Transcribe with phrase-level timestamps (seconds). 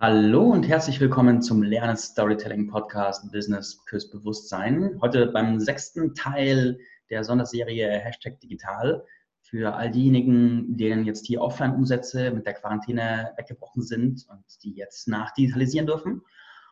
[0.00, 4.96] Hallo und herzlich willkommen zum Lernen Storytelling Podcast Business Küss Bewusstsein.
[5.00, 6.78] Heute beim sechsten Teil
[7.10, 9.04] der Sonderserie Hashtag Digital.
[9.40, 15.08] Für all diejenigen, denen jetzt die Offline-Umsätze mit der Quarantäne weggebrochen sind und die jetzt
[15.08, 16.22] nachdigitalisieren dürfen.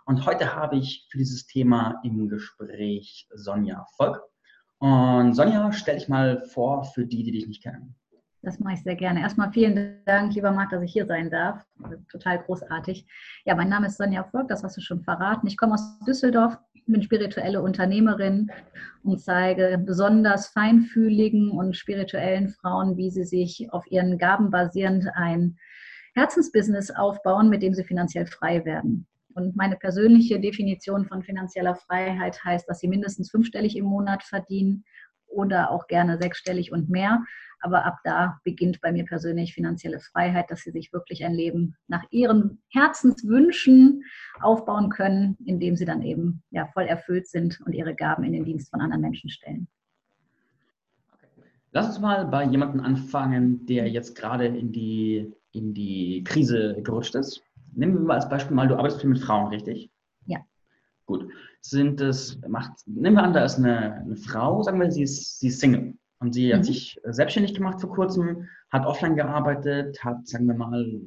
[0.04, 4.22] Und heute habe ich für dieses Thema im Gespräch Sonja Volk.
[4.78, 7.96] Und Sonja, stell dich mal vor für die, die dich nicht kennen.
[8.46, 9.22] Das mache ich sehr gerne.
[9.22, 11.66] Erstmal vielen Dank, lieber Marc, dass ich hier sein darf.
[12.08, 13.04] Total großartig.
[13.44, 15.48] Ja, mein Name ist Sonja Volk, das hast du schon verraten.
[15.48, 16.56] Ich komme aus Düsseldorf,
[16.86, 18.52] bin spirituelle Unternehmerin
[19.02, 25.58] und zeige besonders feinfühligen und spirituellen Frauen, wie sie sich auf ihren Gaben basierend ein
[26.14, 29.08] Herzensbusiness aufbauen, mit dem sie finanziell frei werden.
[29.34, 34.84] Und meine persönliche Definition von finanzieller Freiheit heißt, dass sie mindestens fünfstellig im Monat verdienen
[35.26, 37.24] oder auch gerne sechsstellig und mehr.
[37.60, 41.76] Aber ab da beginnt bei mir persönlich finanzielle Freiheit, dass sie sich wirklich ein Leben
[41.88, 44.04] nach ihren Herzenswünschen
[44.40, 48.44] aufbauen können, indem sie dann eben ja, voll erfüllt sind und ihre Gaben in den
[48.44, 49.68] Dienst von anderen Menschen stellen.
[51.72, 57.14] Lass uns mal bei jemandem anfangen, der jetzt gerade in die, in die Krise gerutscht
[57.14, 57.42] ist.
[57.74, 59.90] Nehmen wir mal als Beispiel mal, du arbeitest viel mit Frauen, richtig?
[60.24, 60.38] Ja.
[61.04, 61.28] Gut.
[61.60, 65.38] Sind es, macht, nehmen wir an, da ist eine, eine Frau, sagen wir, sie ist,
[65.40, 65.94] sie ist Single.
[66.26, 66.64] Und sie hat mhm.
[66.64, 71.00] sich selbstständig gemacht vor kurzem, hat offline gearbeitet, hat, sagen wir mal,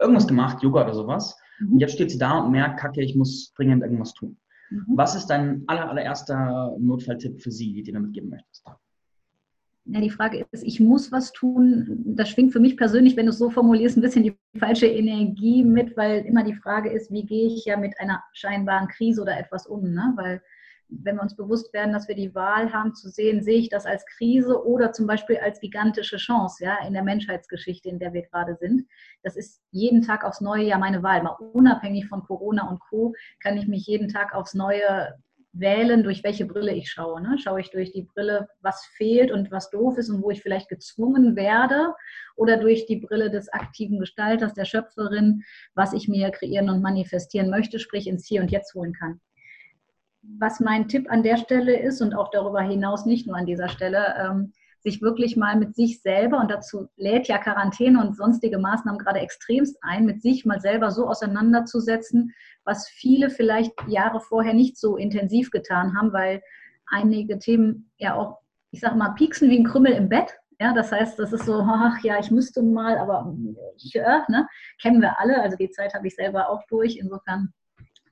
[0.00, 1.36] irgendwas gemacht, Yoga oder sowas.
[1.58, 1.72] Mhm.
[1.72, 4.36] Und jetzt steht sie da und merkt, kacke, ich muss dringend irgendwas tun.
[4.70, 4.84] Mhm.
[4.94, 8.64] Was ist dein aller, allererster Notfalltipp für sie, den du mitgeben möchtest?
[9.86, 12.04] Ja, die Frage ist, ich muss was tun.
[12.06, 15.64] Das schwingt für mich persönlich, wenn du es so formulierst, ein bisschen die falsche Energie
[15.64, 19.36] mit, weil immer die Frage ist, wie gehe ich ja mit einer scheinbaren Krise oder
[19.36, 19.90] etwas um?
[19.90, 20.12] Ne?
[20.14, 20.40] Weil
[20.88, 23.86] wenn wir uns bewusst werden, dass wir die Wahl haben zu sehen, sehe ich das
[23.86, 28.22] als Krise oder zum Beispiel als gigantische Chance ja, in der Menschheitsgeschichte, in der wir
[28.22, 28.86] gerade sind.
[29.22, 31.22] Das ist jeden Tag aufs Neue ja meine Wahl.
[31.22, 33.14] Mal unabhängig von Corona und Co.
[33.40, 35.14] kann ich mich jeden Tag aufs Neue
[35.54, 37.22] wählen, durch welche Brille ich schaue.
[37.22, 37.38] Ne?
[37.38, 40.68] Schaue ich durch die Brille, was fehlt und was doof ist und wo ich vielleicht
[40.68, 41.94] gezwungen werde,
[42.36, 47.50] oder durch die Brille des aktiven Gestalters, der Schöpferin, was ich mir kreieren und manifestieren
[47.50, 49.20] möchte, sprich ins Hier und Jetzt holen kann
[50.38, 53.68] was mein Tipp an der Stelle ist und auch darüber hinaus nicht nur an dieser
[53.68, 58.58] Stelle, ähm, sich wirklich mal mit sich selber, und dazu lädt ja Quarantäne und sonstige
[58.58, 62.34] Maßnahmen gerade extremst ein, mit sich mal selber so auseinanderzusetzen,
[62.64, 66.42] was viele vielleicht Jahre vorher nicht so intensiv getan haben, weil
[66.86, 68.40] einige Themen ja auch,
[68.72, 70.36] ich sage mal, pieksen wie ein Krümmel im Bett.
[70.60, 73.34] Ja, das heißt, das ist so, ach ja, ich müsste mal, aber
[73.76, 74.46] ich, äh, ne,
[74.80, 75.40] kennen wir alle.
[75.40, 76.96] Also die Zeit habe ich selber auch durch.
[76.96, 77.52] Insofern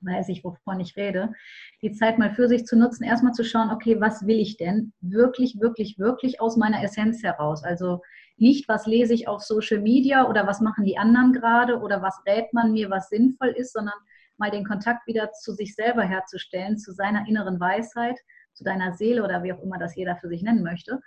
[0.05, 1.33] weiß ich, wovon ich rede,
[1.81, 4.93] die Zeit mal für sich zu nutzen, erstmal zu schauen, okay, was will ich denn
[5.01, 7.63] wirklich, wirklich, wirklich aus meiner Essenz heraus?
[7.63, 8.01] Also
[8.37, 12.21] nicht, was lese ich auf Social Media oder was machen die anderen gerade oder was
[12.25, 13.95] rät man mir, was sinnvoll ist, sondern
[14.37, 18.19] mal den Kontakt wieder zu sich selber herzustellen, zu seiner inneren Weisheit,
[18.53, 20.99] zu deiner Seele oder wie auch immer das jeder für sich nennen möchte.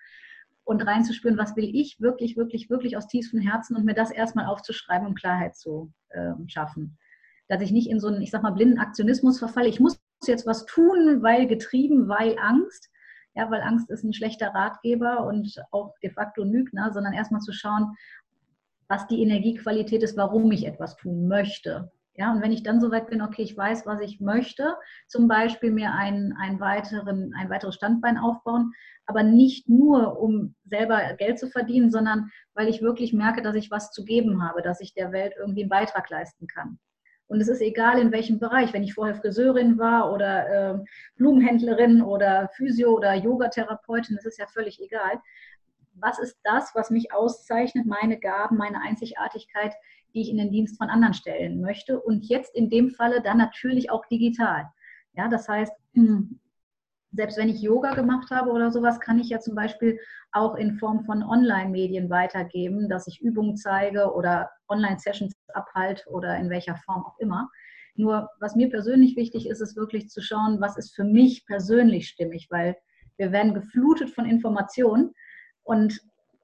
[0.64, 4.46] Und reinzuspüren, was will ich wirklich, wirklich, wirklich aus tiefstem Herzen und mir das erstmal
[4.46, 6.98] aufzuschreiben, um Klarheit zu äh, schaffen
[7.48, 9.68] dass ich nicht in so einen, ich sag mal, blinden Aktionismus verfalle.
[9.68, 12.90] Ich muss jetzt was tun, weil getrieben, weil Angst.
[13.34, 17.52] Ja, weil Angst ist ein schlechter Ratgeber und auch de facto Lügner, sondern erstmal zu
[17.52, 17.94] schauen,
[18.88, 21.92] was die Energiequalität ist, warum ich etwas tun möchte.
[22.18, 24.74] Ja, und wenn ich dann so weit bin, okay, ich weiß, was ich möchte,
[25.06, 28.72] zum Beispiel mir einen, einen weiteren, ein weiteres Standbein aufbauen,
[29.04, 33.70] aber nicht nur, um selber Geld zu verdienen, sondern weil ich wirklich merke, dass ich
[33.70, 36.78] was zu geben habe, dass ich der Welt irgendwie einen Beitrag leisten kann.
[37.28, 38.72] Und es ist egal, in welchem Bereich.
[38.72, 40.78] Wenn ich vorher Friseurin war oder äh,
[41.16, 45.20] Blumenhändlerin oder Physio- oder Yogatherapeutin, das ist ja völlig egal.
[45.94, 49.74] Was ist das, was mich auszeichnet, meine Gaben, meine Einzigartigkeit,
[50.14, 52.00] die ich in den Dienst von anderen stellen möchte?
[52.00, 54.66] Und jetzt in dem Falle dann natürlich auch digital.
[55.14, 55.72] Ja, das heißt,
[57.12, 59.98] selbst wenn ich Yoga gemacht habe oder sowas, kann ich ja zum Beispiel
[60.36, 66.50] auch in Form von Online-Medien weitergeben, dass ich Übungen zeige oder Online-Sessions abhalte oder in
[66.50, 67.48] welcher Form auch immer.
[67.94, 72.08] Nur was mir persönlich wichtig ist, ist wirklich zu schauen, was ist für mich persönlich
[72.08, 72.76] stimmig, weil
[73.16, 75.14] wir werden geflutet von Informationen
[75.62, 76.00] und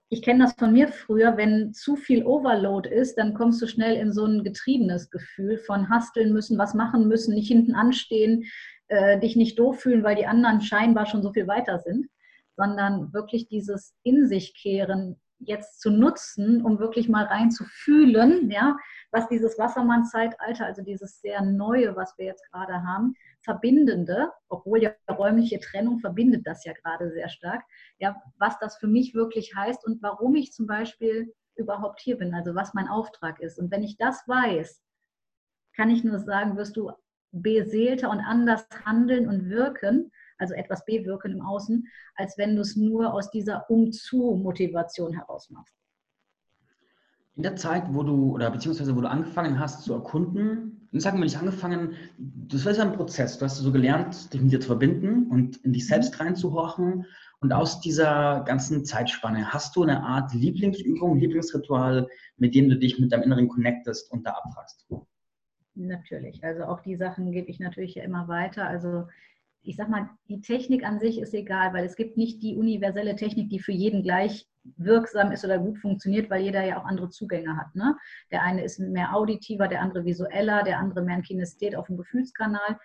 [0.09, 3.97] ich kenne das von mir früher, wenn zu viel Overload ist, dann kommst du schnell
[3.97, 8.45] in so ein getriebenes Gefühl von hasteln müssen, was machen müssen, nicht hinten anstehen,
[8.89, 12.09] äh, dich nicht doof fühlen, weil die anderen scheinbar schon so viel weiter sind,
[12.57, 18.51] sondern wirklich dieses In sich kehren jetzt zu nutzen, um wirklich mal rein zu fühlen,
[18.51, 18.77] ja,
[19.11, 24.93] was dieses Wassermann-Zeitalter, also dieses sehr Neue, was wir jetzt gerade haben, Verbindende, obwohl ja
[25.11, 27.63] räumliche Trennung verbindet das ja gerade sehr stark,
[27.99, 32.35] ja, was das für mich wirklich heißt und warum ich zum Beispiel überhaupt hier bin,
[32.35, 33.59] also was mein Auftrag ist.
[33.59, 34.81] Und wenn ich das weiß,
[35.77, 36.93] kann ich nur sagen, wirst du
[37.33, 41.87] beseelter und anders handeln und wirken, also etwas bewirken im Außen,
[42.17, 45.75] als wenn du es nur aus dieser Umzu-Motivation heraus machst.
[47.35, 51.25] In der Zeit, wo du, oder beziehungsweise wo du angefangen hast zu erkunden, sagen wir
[51.25, 53.39] nicht angefangen, das war ja ein Prozess.
[53.39, 57.07] Du hast so gelernt, dich mit dir zu verbinden und in dich selbst reinzuhorchen.
[57.41, 62.07] Und aus dieser ganzen Zeitspanne hast du eine Art Lieblingsübung, Lieblingsritual,
[62.37, 64.87] mit dem du dich mit deinem Inneren connectest und da abfragst.
[65.75, 66.45] Natürlich.
[66.45, 68.67] Also auch die Sachen gebe ich natürlich ja immer weiter.
[68.67, 69.07] Also
[69.65, 73.17] ich sag mal, die Technik an sich ist egal, weil es gibt nicht die universelle
[73.17, 77.11] Technik, die für jeden gleich wirksam ist oder gut funktioniert, weil jeder ja auch andere
[77.11, 77.75] Zugänge hat.
[77.75, 77.97] Ne?
[78.31, 81.97] Der eine ist mehr auditiver, der andere visueller, der andere mehr ein Kinesthet auf dem
[81.97, 82.79] Gefühlskanal.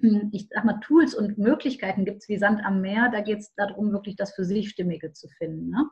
[0.00, 3.10] Hm, ich sag mal, Tools und Möglichkeiten gibt es wie Sand am Meer.
[3.12, 5.70] Da geht es darum, wirklich das für sich Stimmige zu finden.
[5.70, 5.88] Ne?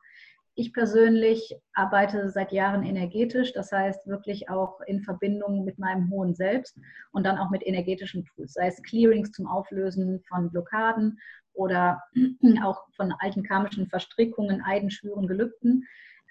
[0.58, 6.34] Ich persönlich arbeite seit Jahren energetisch, das heißt wirklich auch in Verbindung mit meinem hohen
[6.34, 6.76] Selbst
[7.12, 11.20] und dann auch mit energetischen Tools, sei es Clearings zum Auflösen von Blockaden
[11.52, 12.02] oder
[12.64, 15.86] auch von alten karmischen Verstrickungen, Eidenschwüren, Gelübden.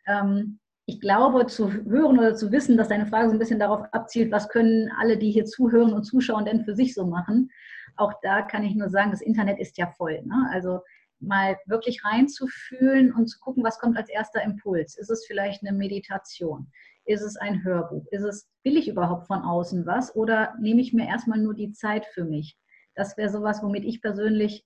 [0.08, 3.86] Ähm, ich glaube, zu hören oder zu wissen, dass deine Frage so ein bisschen darauf
[3.94, 7.50] abzielt, was können alle, die hier zuhören und zuschauen, denn für sich so machen.
[7.96, 10.22] Auch da kann ich nur sagen, das Internet ist ja voll.
[10.26, 10.50] Ne?
[10.52, 10.82] Also
[11.20, 14.98] mal wirklich reinzufühlen und zu gucken, was kommt als erster Impuls.
[14.98, 16.72] Ist es vielleicht eine Meditation?
[17.06, 18.06] Ist es ein Hörbuch?
[18.12, 20.16] Ist es, will ich überhaupt von außen was?
[20.16, 22.58] Oder nehme ich mir erstmal nur die Zeit für mich?
[22.96, 24.66] Das wäre sowas, womit ich persönlich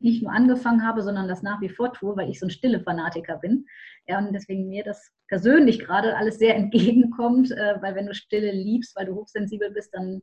[0.00, 2.80] nicht nur angefangen habe, sondern das nach wie vor tue, weil ich so ein stille
[2.80, 3.66] Fanatiker bin.
[4.06, 8.52] Ja, und deswegen mir das persönlich gerade alles sehr entgegenkommt, äh, weil wenn du Stille
[8.52, 10.20] liebst, weil du hochsensibel bist, dann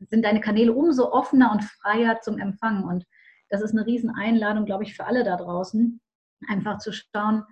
[0.00, 2.84] sind deine Kanäle umso offener und freier zum Empfangen.
[2.84, 3.06] Und
[3.48, 6.00] das ist eine Rieseneinladung, glaube ich, für alle da draußen,
[6.48, 7.44] einfach zu schauen,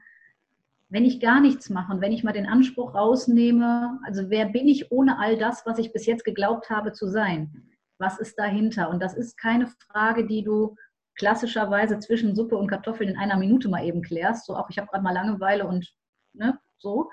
[0.88, 4.68] wenn ich gar nichts mache und wenn ich mal den Anspruch rausnehme, also wer bin
[4.68, 7.64] ich ohne all das, was ich bis jetzt geglaubt habe zu sein?
[7.98, 8.90] Was ist dahinter?
[8.90, 10.76] Und das ist keine Frage, die du
[11.14, 14.88] klassischerweise zwischen Suppe und Kartoffeln in einer Minute mal eben klärst, so auch ich habe
[14.88, 15.94] gerade mal Langeweile und
[16.34, 17.10] ne, so,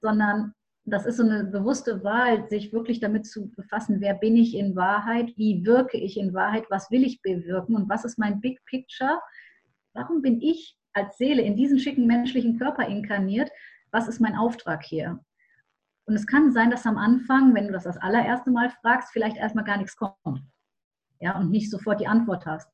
[0.00, 0.52] sondern
[0.84, 4.74] das ist so eine bewusste Wahl, sich wirklich damit zu befassen, wer bin ich in
[4.74, 8.64] Wahrheit, wie wirke ich in Wahrheit, was will ich bewirken und was ist mein Big
[8.64, 9.20] Picture,
[9.94, 13.50] warum bin ich als Seele in diesen schicken menschlichen Körper inkarniert,
[13.92, 15.20] was ist mein Auftrag hier?
[16.04, 19.36] Und es kann sein, dass am Anfang, wenn du das das allererste Mal fragst, vielleicht
[19.36, 20.42] erstmal gar nichts kommt.
[21.20, 22.68] Ja, und nicht sofort die Antwort hast.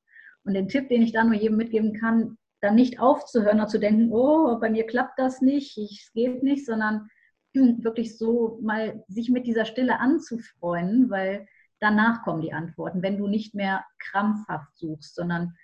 [0.45, 3.79] Und den Tipp, den ich da nur jedem mitgeben kann, dann nicht aufzuhören und zu
[3.79, 7.09] denken, oh, bei mir klappt das nicht, es geht nicht, sondern
[7.83, 11.47] wirklich so mal sich mit dieser Stille anzufreuen, weil
[11.81, 15.55] danach kommen die Antworten, wenn du nicht mehr krampfhaft suchst, sondern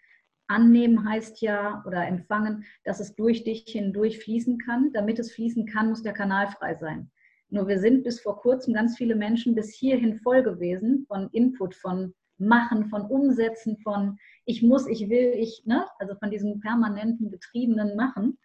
[0.46, 4.93] annehmen heißt ja oder empfangen, dass es durch dich hindurch fließen kann.
[4.93, 7.11] Damit es fließen kann, muss der Kanal frei sein.
[7.49, 11.75] Nur wir sind bis vor kurzem ganz viele Menschen bis hierhin voll gewesen von Input,
[11.75, 15.87] von Machen, von Umsetzen, von ich muss, ich will, ich, ne?
[15.99, 18.38] also von diesem permanenten, getriebenen Machen.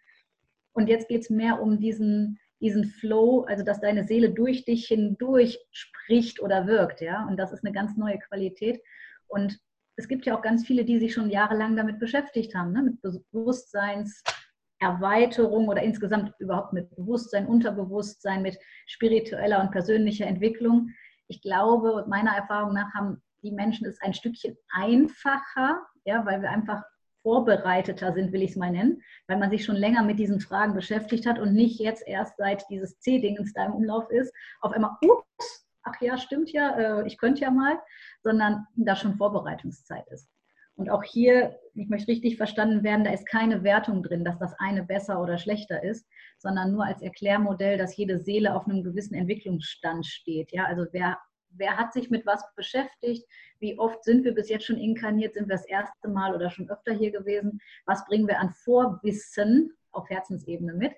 [0.72, 4.86] Und jetzt geht es mehr um diesen diesen Flow, also dass deine Seele durch dich
[4.86, 7.26] hindurch spricht oder wirkt, ja.
[7.26, 8.82] Und das ist eine ganz neue Qualität.
[9.26, 9.58] Und
[9.96, 12.82] es gibt ja auch ganz viele, die sich schon jahrelang damit beschäftigt haben, ne?
[12.82, 20.90] mit Bewusstseinserweiterung oder insgesamt überhaupt mit Bewusstsein, Unterbewusstsein, mit spiritueller und persönlicher Entwicklung.
[21.28, 26.50] Ich glaube, meiner Erfahrung nach haben die Menschen es ein Stückchen einfacher, ja, weil wir
[26.50, 26.82] einfach
[27.22, 30.74] vorbereiteter sind, will ich es mal nennen, weil man sich schon länger mit diesen Fragen
[30.74, 34.96] beschäftigt hat und nicht jetzt erst seit dieses C-Dingens da im Umlauf ist, auf einmal,
[35.02, 37.78] ups, ach ja, stimmt ja, äh, ich könnte ja mal,
[38.22, 40.28] sondern da schon Vorbereitungszeit ist.
[40.76, 44.54] Und auch hier, ich möchte richtig verstanden werden, da ist keine Wertung drin, dass das
[44.58, 46.08] eine besser oder schlechter ist,
[46.38, 50.52] sondern nur als Erklärmodell, dass jede Seele auf einem gewissen Entwicklungsstand steht.
[50.52, 51.18] Ja, also wer
[51.50, 53.26] wer hat sich mit was beschäftigt,
[53.58, 56.70] wie oft sind wir bis jetzt schon inkarniert, sind wir das erste Mal oder schon
[56.70, 60.92] öfter hier gewesen, was bringen wir an Vorwissen auf Herzensebene mit.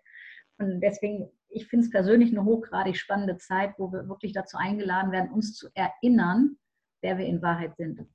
[0.58, 5.12] Und deswegen, ich finde es persönlich eine hochgradig spannende Zeit, wo wir wirklich dazu eingeladen
[5.12, 6.56] werden, uns zu erinnern,
[7.00, 8.06] wer wir in Wahrheit sind.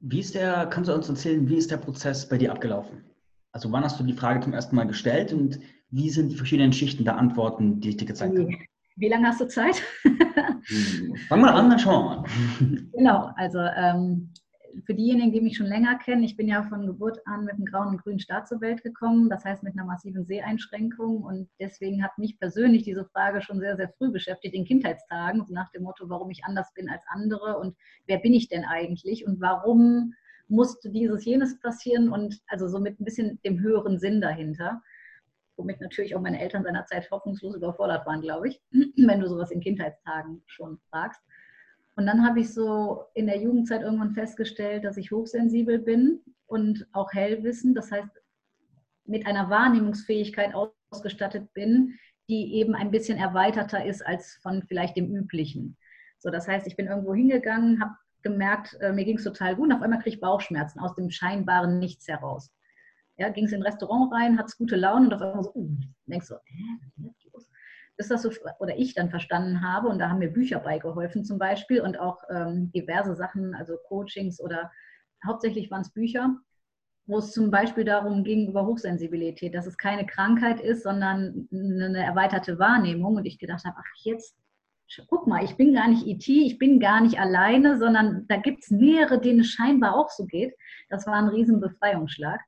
[0.00, 3.04] Wie ist der, kannst du uns erzählen, wie ist der Prozess bei dir abgelaufen?
[3.52, 6.72] Also wann hast du die Frage zum ersten Mal gestellt und wie sind die verschiedenen
[6.72, 8.50] Schichten der Antworten, die ich dir gezeigt habe?
[8.96, 9.82] Wie lange hast du Zeit?
[11.28, 12.88] Fangen wir an, dann schauen wir mal.
[12.92, 14.30] Genau, also ähm,
[14.86, 17.64] für diejenigen, die mich schon länger kennen, ich bin ja von Geburt an mit einem
[17.64, 22.02] grauen und grünen Star zur Welt gekommen, das heißt mit einer massiven Seheinschränkung und deswegen
[22.02, 26.08] hat mich persönlich diese Frage schon sehr, sehr früh beschäftigt, in Kindheitstagen, nach dem Motto,
[26.08, 30.14] warum ich anders bin als andere und wer bin ich denn eigentlich und warum
[30.48, 34.82] musste dieses, jenes passieren und also so mit ein bisschen dem höheren Sinn dahinter.
[35.56, 39.60] Womit natürlich auch meine Eltern seinerzeit hoffnungslos überfordert waren, glaube ich, wenn du sowas in
[39.60, 41.20] Kindheitstagen schon fragst.
[41.96, 46.86] Und dann habe ich so in der Jugendzeit irgendwann festgestellt, dass ich hochsensibel bin und
[46.92, 48.10] auch hellwissen, das heißt
[49.04, 50.54] mit einer Wahrnehmungsfähigkeit
[50.90, 55.76] ausgestattet bin, die eben ein bisschen erweiterter ist als von vielleicht dem üblichen.
[56.18, 57.92] So, das heißt, ich bin irgendwo hingegangen, habe
[58.22, 61.10] gemerkt, äh, mir ging es total gut und auf einmal kriege ich Bauchschmerzen aus dem
[61.10, 62.50] scheinbaren Nichts heraus.
[63.16, 65.52] Ja, ging es in ein Restaurant rein, hat es gute Laune und auf einmal so,
[65.54, 67.10] uh, denkst du, hä,
[67.96, 71.38] bis das so, oder ich dann verstanden habe, und da haben mir Bücher beigeholfen zum
[71.38, 74.70] Beispiel und auch ähm, diverse Sachen, also Coachings oder
[75.24, 76.36] hauptsächlich waren es Bücher,
[77.06, 82.02] wo es zum Beispiel darum ging, über Hochsensibilität, dass es keine Krankheit ist, sondern eine
[82.02, 83.16] erweiterte Wahrnehmung.
[83.16, 84.36] Und ich gedacht habe, ach jetzt,
[85.08, 88.64] guck mal, ich bin gar nicht IT, ich bin gar nicht alleine, sondern da gibt
[88.64, 90.54] es mehrere, denen es scheinbar auch so geht.
[90.88, 92.40] Das war ein riesen Befreiungsschlag.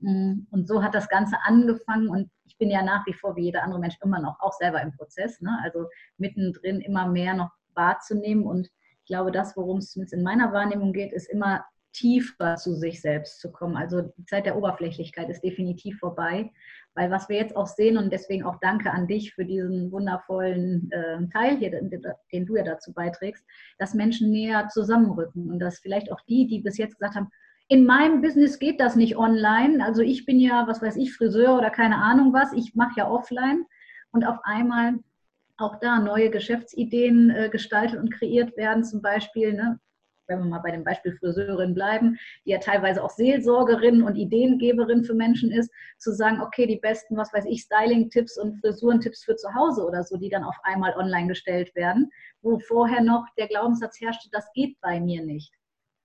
[0.00, 3.44] Mm, und so hat das Ganze angefangen und ich bin ja nach wie vor wie
[3.44, 5.40] jeder andere Mensch immer noch auch selber im Prozess.
[5.40, 5.58] Ne?
[5.62, 8.68] Also mittendrin immer mehr noch wahrzunehmen und
[9.02, 11.64] ich glaube, das, worum es in meiner Wahrnehmung geht, ist immer
[11.96, 13.76] tiefer zu sich selbst zu kommen.
[13.76, 16.50] Also die Zeit der Oberflächlichkeit ist definitiv vorbei,
[16.94, 20.90] weil was wir jetzt auch sehen und deswegen auch danke an dich für diesen wundervollen
[20.90, 21.90] äh, Teil hier, den,
[22.32, 23.44] den, du ja dazu beiträgst,
[23.78, 27.30] dass Menschen näher zusammenrücken und dass vielleicht auch die, die bis jetzt gesagt haben,
[27.68, 29.84] in meinem Business geht das nicht online.
[29.84, 32.52] Also ich bin ja, was weiß ich, Friseur oder keine Ahnung was.
[32.52, 33.64] Ich mache ja offline
[34.12, 35.00] und auf einmal
[35.56, 38.84] auch da neue Geschäftsideen äh, gestaltet und kreiert werden.
[38.84, 39.80] Zum Beispiel, ne,
[40.28, 45.04] wenn wir mal bei dem Beispiel Friseurin bleiben, die ja teilweise auch Seelsorgerin und Ideengeberin
[45.04, 49.36] für Menschen ist, zu sagen, okay, die besten, was weiß ich, Styling-Tipps und Frisurentipps für
[49.36, 52.10] zu Hause oder so, die dann auf einmal online gestellt werden,
[52.42, 55.52] wo vorher noch der Glaubenssatz herrschte, das geht bei mir nicht.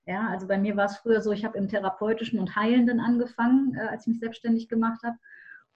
[0.06, 3.74] Ja, also bei mir war es früher so, ich habe im Therapeutischen und Heilenden angefangen,
[3.76, 5.16] äh, als ich mich selbstständig gemacht habe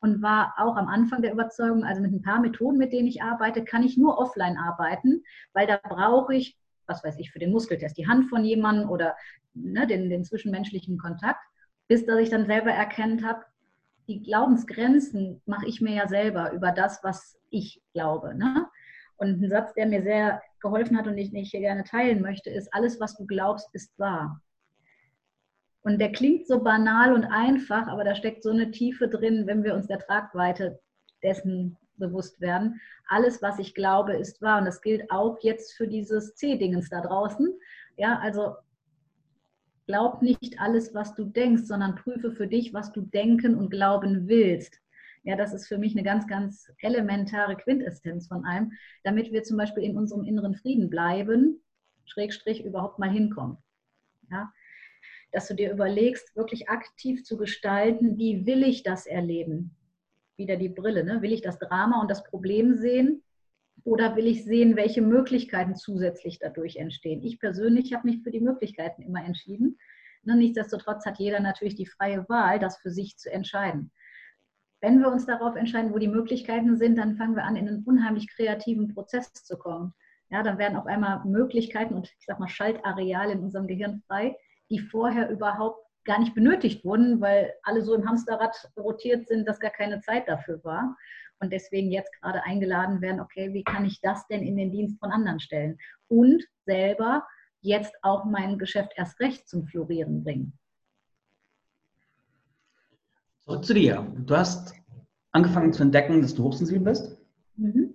[0.01, 3.23] und war auch am Anfang der Überzeugung, also mit ein paar Methoden, mit denen ich
[3.23, 6.57] arbeite, kann ich nur offline arbeiten, weil da brauche ich,
[6.87, 9.17] was weiß ich, für den Muskeltest die Hand von jemandem oder
[9.55, 11.41] ne, den, den zwischenmenschlichen Kontakt,
[11.89, 13.45] bis dass ich dann selber erkannt habe,
[14.09, 18.35] die Glaubensgrenzen mache ich mir ja selber über das, was ich glaube.
[18.35, 18.67] Ne?
[19.17, 22.51] Und ein Satz, der mir sehr geholfen hat und ich nicht hier gerne teilen möchte,
[22.51, 24.41] ist, alles, was du glaubst, ist wahr.
[25.83, 29.63] Und der klingt so banal und einfach, aber da steckt so eine Tiefe drin, wenn
[29.63, 30.81] wir uns der Tragweite
[31.23, 32.81] dessen bewusst werden.
[33.09, 34.59] Alles, was ich glaube, ist wahr.
[34.59, 37.55] Und das gilt auch jetzt für dieses C-Dingens da draußen.
[37.97, 38.57] Ja, also
[39.87, 44.27] glaub nicht alles, was du denkst, sondern prüfe für dich, was du denken und glauben
[44.29, 44.81] willst.
[45.27, 49.57] Ja, das ist für mich eine ganz, ganz elementare Quintessenz von allem, damit wir zum
[49.57, 51.61] Beispiel in unserem inneren Frieden bleiben,
[52.05, 53.59] Schrägstrich überhaupt mal hinkommen.
[54.31, 54.53] Ja,
[55.33, 59.77] dass du dir überlegst, wirklich aktiv zu gestalten, wie will ich das erleben?
[60.37, 61.23] Wieder die Brille, ne?
[61.23, 63.25] will ich das Drama und das Problem sehen
[63.83, 67.21] oder will ich sehen, welche Möglichkeiten zusätzlich dadurch entstehen?
[67.25, 69.77] Ich persönlich habe mich für die Möglichkeiten immer entschieden.
[70.23, 73.91] Ne, nichtsdestotrotz hat jeder natürlich die freie Wahl, das für sich zu entscheiden.
[74.87, 77.83] Wenn wir uns darauf entscheiden, wo die Möglichkeiten sind, dann fangen wir an, in einen
[77.83, 79.93] unheimlich kreativen Prozess zu kommen.
[80.31, 84.37] Ja, dann werden auf einmal Möglichkeiten und ich sag mal Schaltareale in unserem Gehirn frei,
[84.71, 89.59] die vorher überhaupt gar nicht benötigt wurden, weil alle so im Hamsterrad rotiert sind, dass
[89.59, 90.97] gar keine Zeit dafür war.
[91.41, 95.01] Und deswegen jetzt gerade eingeladen werden, okay, wie kann ich das denn in den Dienst
[95.01, 95.79] von anderen stellen?
[96.07, 97.27] Und selber
[97.61, 100.57] jetzt auch mein Geschäft erst recht zum Florieren bringen.
[103.47, 104.13] Zurück zu dir.
[104.27, 104.75] Du hast
[105.31, 107.17] angefangen zu entdecken, dass du hochsensibel bist.
[107.57, 107.95] Mhm.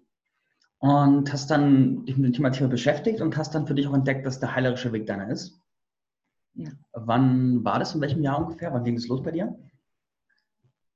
[0.78, 3.94] Und hast dann dich mit dem Thema Thema beschäftigt und hast dann für dich auch
[3.94, 5.62] entdeckt, dass der heilerische Weg deiner ist.
[6.54, 6.72] Ja.
[6.94, 7.94] Wann war das?
[7.94, 8.74] In welchem Jahr ungefähr?
[8.74, 9.60] Wann ging es los bei dir?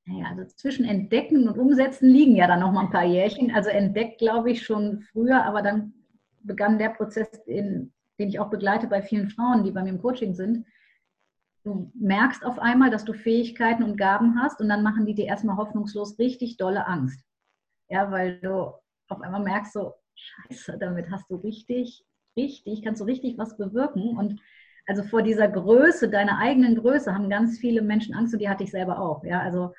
[0.06, 3.52] Naja, also zwischen Entdecken und Umsetzen liegen ja dann noch mal ein paar Jährchen.
[3.54, 5.94] Also entdeckt, glaube ich, schon früher, aber dann
[6.44, 10.02] begann der Prozess, den, den ich auch begleite bei vielen Frauen, die bei mir im
[10.02, 10.66] Coaching sind,
[11.66, 15.26] du merkst auf einmal, dass du Fähigkeiten und Gaben hast und dann machen die dir
[15.26, 17.26] erstmal hoffnungslos richtig dolle Angst.
[17.90, 18.74] Ja, weil du
[19.10, 22.06] auf einmal merkst so, scheiße, damit hast du richtig,
[22.38, 24.40] richtig, kannst du richtig was bewirken und
[24.88, 28.64] also vor dieser Größe, deiner eigenen Größe, haben ganz viele Menschen Angst und die hatte
[28.64, 29.24] ich selber auch.
[29.24, 29.74] Ja, also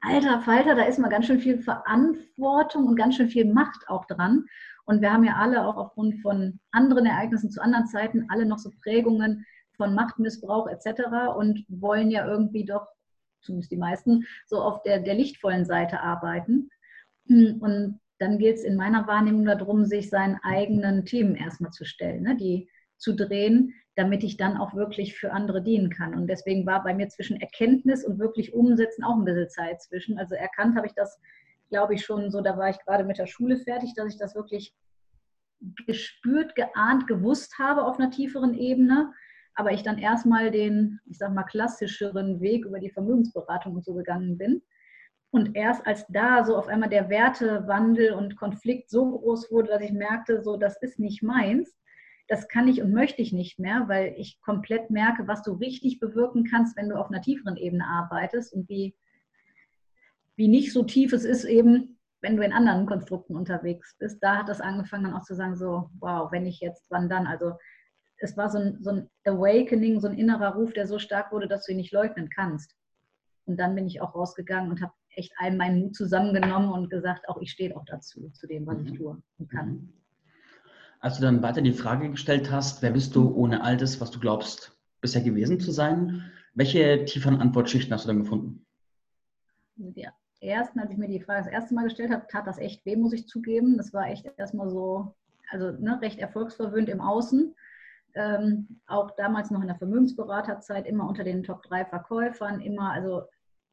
[0.00, 4.04] alter Falter, da ist mal ganz schön viel Verantwortung und ganz schön viel Macht auch
[4.04, 4.44] dran.
[4.84, 8.58] Und wir haben ja alle auch aufgrund von anderen Ereignissen zu anderen Zeiten alle noch
[8.58, 9.44] so Prägungen,
[9.76, 11.36] von Machtmissbrauch etc.
[11.36, 12.86] und wollen ja irgendwie doch,
[13.42, 16.70] zumindest die meisten, so auf der, der lichtvollen Seite arbeiten.
[17.28, 22.22] Und dann gilt es in meiner Wahrnehmung darum, sich seinen eigenen Themen erstmal zu stellen.
[22.22, 22.36] Ne?
[22.36, 26.14] Die zu drehen, damit ich dann auch wirklich für andere dienen kann.
[26.14, 30.18] Und deswegen war bei mir zwischen Erkenntnis und wirklich Umsetzen auch ein bisschen Zeit zwischen.
[30.18, 31.20] Also erkannt habe ich das,
[31.68, 34.34] glaube ich, schon so, da war ich gerade mit der Schule fertig, dass ich das
[34.34, 34.74] wirklich
[35.86, 39.12] gespürt, geahnt, gewusst habe auf einer tieferen Ebene.
[39.54, 43.94] Aber ich dann erstmal den, ich sag mal, klassischeren Weg über die Vermögensberatung und so
[43.94, 44.62] gegangen bin.
[45.30, 49.82] Und erst als da so auf einmal der Wertewandel und Konflikt so groß wurde, dass
[49.82, 51.76] ich merkte, so, das ist nicht meins,
[52.28, 55.98] das kann ich und möchte ich nicht mehr, weil ich komplett merke, was du richtig
[56.00, 58.94] bewirken kannst, wenn du auf einer tieferen Ebene arbeitest und wie,
[60.36, 64.22] wie nicht so tief es ist eben, wenn du in anderen Konstrukten unterwegs bist.
[64.22, 67.26] Da hat das angefangen dann auch zu sagen, so, wow, wenn ich jetzt, wann dann?
[67.26, 67.52] Also
[68.24, 71.48] es war so ein, so ein Awakening, so ein innerer Ruf, der so stark wurde,
[71.48, 72.74] dass du ihn nicht leugnen kannst.
[73.46, 77.28] Und dann bin ich auch rausgegangen und habe echt allen meinen Mut zusammengenommen und gesagt,
[77.28, 78.96] auch ich stehe auch dazu, zu dem, was ich mhm.
[78.96, 79.68] tue und kann.
[79.68, 79.92] Mhm.
[81.00, 84.10] Als du dann weiter die Frage gestellt hast, wer bist du ohne all das, was
[84.10, 88.64] du glaubst, bisher gewesen zu sein, welche tieferen Antwortschichten hast du dann gefunden?
[89.76, 90.12] Ja,
[90.44, 92.96] ersten, als ich mir die Frage das erste Mal gestellt habe, tat das echt weh,
[92.96, 93.76] muss ich zugeben.
[93.76, 95.14] Das war echt erstmal so,
[95.50, 97.54] also ne, recht erfolgsverwöhnt im Außen.
[98.14, 103.24] Ähm, auch damals noch in der Vermögensberaterzeit immer unter den Top 3 Verkäufern, immer also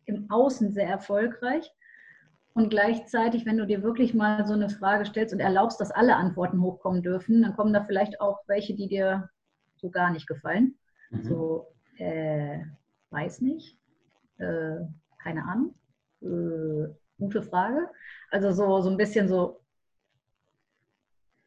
[0.05, 1.71] im Außen sehr erfolgreich.
[2.53, 6.15] Und gleichzeitig, wenn du dir wirklich mal so eine Frage stellst und erlaubst, dass alle
[6.15, 9.29] Antworten hochkommen dürfen, dann kommen da vielleicht auch welche, die dir
[9.77, 10.75] so gar nicht gefallen.
[11.11, 11.23] Mhm.
[11.23, 11.67] So,
[11.97, 12.59] äh,
[13.09, 13.77] weiß nicht,
[14.37, 14.77] äh,
[15.23, 15.75] keine Ahnung,
[16.21, 17.89] äh, gute Frage.
[18.31, 19.60] Also so, so ein bisschen so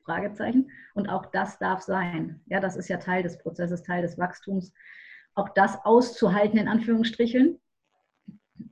[0.04, 0.70] Fragezeichen.
[0.94, 2.40] Und auch das darf sein.
[2.46, 4.72] Ja, das ist ja Teil des Prozesses, Teil des Wachstums.
[5.34, 7.60] Auch das auszuhalten, in Anführungsstrichen.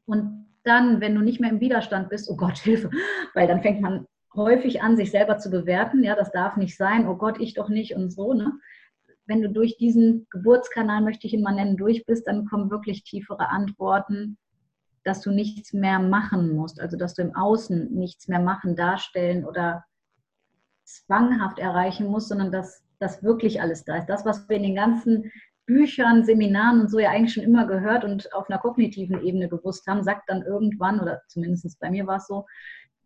[0.06, 2.90] Und dann, wenn du nicht mehr im Widerstand bist, oh Gott, Hilfe,
[3.34, 6.02] weil dann fängt man häufig an, sich selber zu bewerten.
[6.02, 8.32] Ja, das darf nicht sein, oh Gott, ich doch nicht und so.
[8.32, 8.52] Ne?
[9.26, 13.04] Wenn du durch diesen Geburtskanal, möchte ich ihn mal nennen, durch bist, dann kommen wirklich
[13.04, 14.38] tiefere Antworten,
[15.04, 16.80] dass du nichts mehr machen musst.
[16.80, 19.84] Also, dass du im Außen nichts mehr machen, darstellen oder
[20.92, 24.06] zwanghaft erreichen musst, sondern dass das wirklich alles da ist.
[24.06, 25.30] Das, was wir in den ganzen
[25.66, 29.86] Büchern, Seminaren und so ja eigentlich schon immer gehört und auf einer kognitiven Ebene gewusst
[29.86, 32.46] haben, sagt dann irgendwann, oder zumindest bei mir war es so,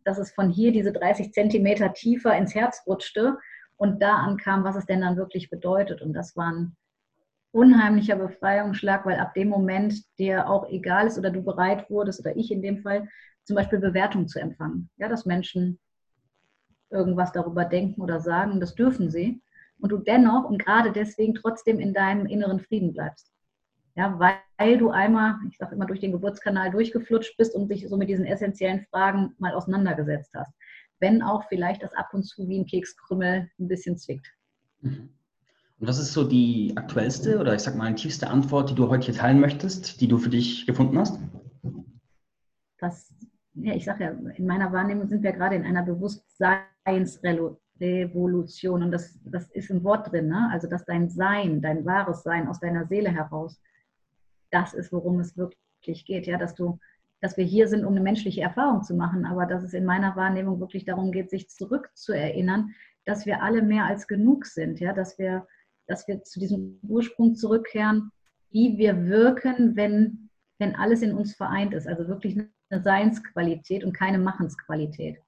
[0.05, 3.38] dass es von hier diese 30 Zentimeter tiefer ins Herz rutschte
[3.77, 6.01] und da ankam, was es denn dann wirklich bedeutet.
[6.01, 6.77] Und das war ein
[7.51, 12.37] unheimlicher Befreiungsschlag, weil ab dem Moment dir auch egal ist oder du bereit wurdest, oder
[12.37, 13.09] ich in dem Fall,
[13.44, 14.90] zum Beispiel Bewertung zu empfangen.
[14.96, 15.79] Ja, dass Menschen
[16.90, 19.42] irgendwas darüber denken oder sagen, das dürfen sie
[19.79, 23.33] und du dennoch und gerade deswegen trotzdem in deinem inneren Frieden bleibst.
[23.94, 27.96] Ja, weil du einmal, ich sage immer, durch den Geburtskanal durchgeflutscht bist und dich so
[27.96, 30.53] mit diesen essentiellen Fragen mal auseinandergesetzt hast.
[31.01, 34.27] Wenn auch vielleicht das ab und zu wie ein Kekskrümmel ein bisschen zwickt.
[34.83, 35.11] Mhm.
[35.79, 38.88] Und was ist so die aktuellste oder ich sag mal die tiefste Antwort, die du
[38.88, 41.18] heute hier teilen möchtest, die du für dich gefunden hast?
[42.79, 43.12] Das,
[43.55, 46.76] ja, ich sage ja, in meiner Wahrnehmung sind wir gerade in einer Bewusstseinsrevolution
[47.81, 48.83] Revolution.
[48.83, 50.49] Und das, das ist im Wort drin, ne?
[50.53, 53.61] also dass dein Sein, dein wahres Sein aus deiner Seele heraus,
[54.51, 56.27] das ist, worum es wirklich geht.
[56.27, 56.79] Ja, dass du,
[57.20, 60.16] dass wir hier sind, um eine menschliche Erfahrung zu machen, aber dass es in meiner
[60.16, 62.70] Wahrnehmung wirklich darum geht, sich zurückzuerinnern,
[63.05, 65.46] dass wir alle mehr als genug sind, ja, dass wir,
[65.87, 68.11] dass wir zu diesem Ursprung zurückkehren,
[68.51, 71.87] wie wir wirken, wenn, wenn alles in uns vereint ist.
[71.87, 72.38] Also wirklich
[72.70, 75.18] eine Seinsqualität und keine Machensqualität.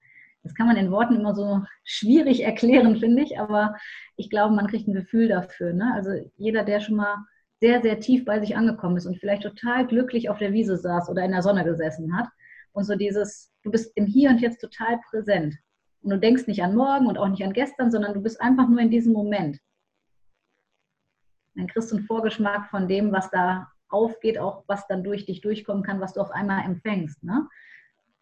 [0.49, 3.77] Das kann man in Worten immer so schwierig erklären, finde ich, aber
[4.17, 5.75] ich glaube, man kriegt ein Gefühl dafür.
[5.75, 5.93] Ne?
[5.93, 7.17] Also jeder, der schon mal
[7.61, 11.11] sehr, sehr tief bei sich angekommen ist und vielleicht total glücklich auf der Wiese saß
[11.11, 12.29] oder in der Sonne gesessen hat
[12.73, 15.55] und so dieses, du bist im Hier und Jetzt total präsent
[16.01, 18.71] und du denkst nicht an morgen und auch nicht an gestern, sondern du bist einfach
[18.71, 19.59] nur in diesem Moment.
[21.57, 25.43] Dann kriegst du einen Vorgeschmack von dem, was da aufgeht, auch was dann durch dich
[25.43, 27.23] durchkommen kann, was du auf einmal empfängst.
[27.23, 27.47] Ne?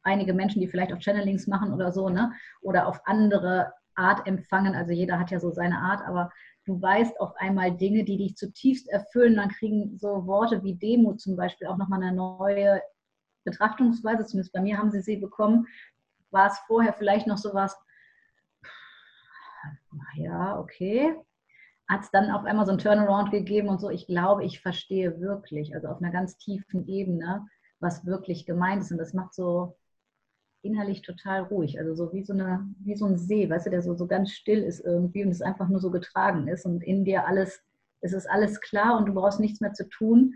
[0.06, 2.32] Einige Menschen, die vielleicht auch Channelings machen oder so, ne?
[2.62, 4.74] Oder auf andere Art empfangen.
[4.74, 6.30] Also jeder hat ja so seine Art, aber
[6.64, 9.36] du weißt auf einmal Dinge, die dich zutiefst erfüllen.
[9.36, 12.82] Dann kriegen so Worte wie Demut zum Beispiel auch nochmal eine neue
[13.44, 14.26] Betrachtungsweise.
[14.26, 15.66] Zumindest bei mir haben sie sie bekommen.
[16.30, 17.76] War es vorher vielleicht noch so was,
[20.16, 21.14] ja, okay.
[21.88, 25.20] Hat es dann auf einmal so ein Turnaround gegeben und so, ich glaube, ich verstehe
[25.20, 27.46] wirklich, also auf einer ganz tiefen Ebene,
[27.78, 28.90] was wirklich gemeint ist.
[28.90, 29.76] Und das macht so,
[30.66, 31.78] innerlich total ruhig.
[31.78, 34.32] Also so wie so, eine, wie so ein See, weißt du, der so, so ganz
[34.32, 37.62] still ist irgendwie und es einfach nur so getragen ist und in dir alles,
[38.00, 40.34] es ist alles klar und du brauchst nichts mehr zu tun.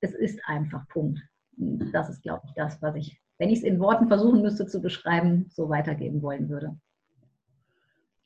[0.00, 1.20] Es ist einfach Punkt.
[1.56, 4.80] Das ist, glaube ich, das, was ich, wenn ich es in Worten versuchen müsste zu
[4.80, 6.76] beschreiben, so weitergeben wollen würde.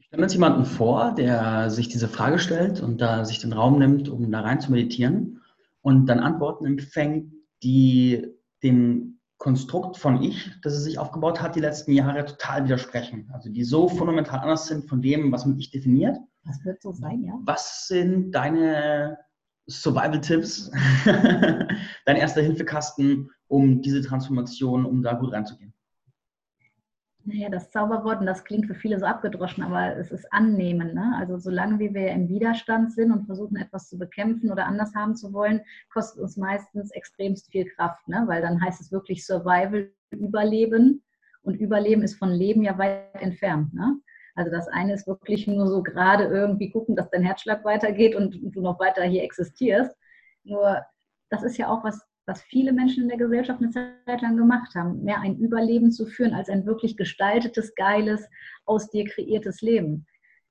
[0.01, 3.79] Stellen wir uns jemanden vor, der sich diese Frage stellt und da sich den Raum
[3.79, 5.43] nimmt, um da rein zu meditieren
[5.83, 8.27] und dann Antworten empfängt, die
[8.63, 13.31] dem Konstrukt von Ich, das er sich aufgebaut hat, die letzten Jahre total widersprechen.
[13.33, 16.19] Also die so fundamental anders sind von dem, was man Ich definiert.
[16.45, 17.35] Das wird so sein, ja.
[17.45, 19.19] Was sind deine
[19.69, 20.71] Survival-Tipps,
[22.05, 25.73] dein erster Hilfekasten, um diese Transformation, um da gut reinzugehen?
[27.29, 30.95] Naja, das Zauberwort, und das klingt für viele so abgedroschen, aber es ist annehmen.
[30.95, 31.13] Ne?
[31.19, 35.15] Also solange wie wir im Widerstand sind und versuchen, etwas zu bekämpfen oder anders haben
[35.15, 35.61] zu wollen,
[35.93, 38.25] kostet uns meistens extremst viel Kraft, ne?
[38.27, 41.05] weil dann heißt es wirklich Survival, Überleben.
[41.43, 43.75] Und Überleben ist von Leben ja weit entfernt.
[43.75, 43.99] Ne?
[44.35, 48.39] Also das eine ist wirklich nur so gerade irgendwie gucken, dass dein Herzschlag weitergeht und
[48.41, 49.95] du noch weiter hier existierst.
[50.45, 50.83] Nur
[51.29, 54.75] das ist ja auch was was viele Menschen in der Gesellschaft eine Zeit lang gemacht
[54.75, 58.29] haben, mehr ein Überleben zu führen als ein wirklich gestaltetes, geiles,
[58.67, 60.07] aus dir kreiertes Leben.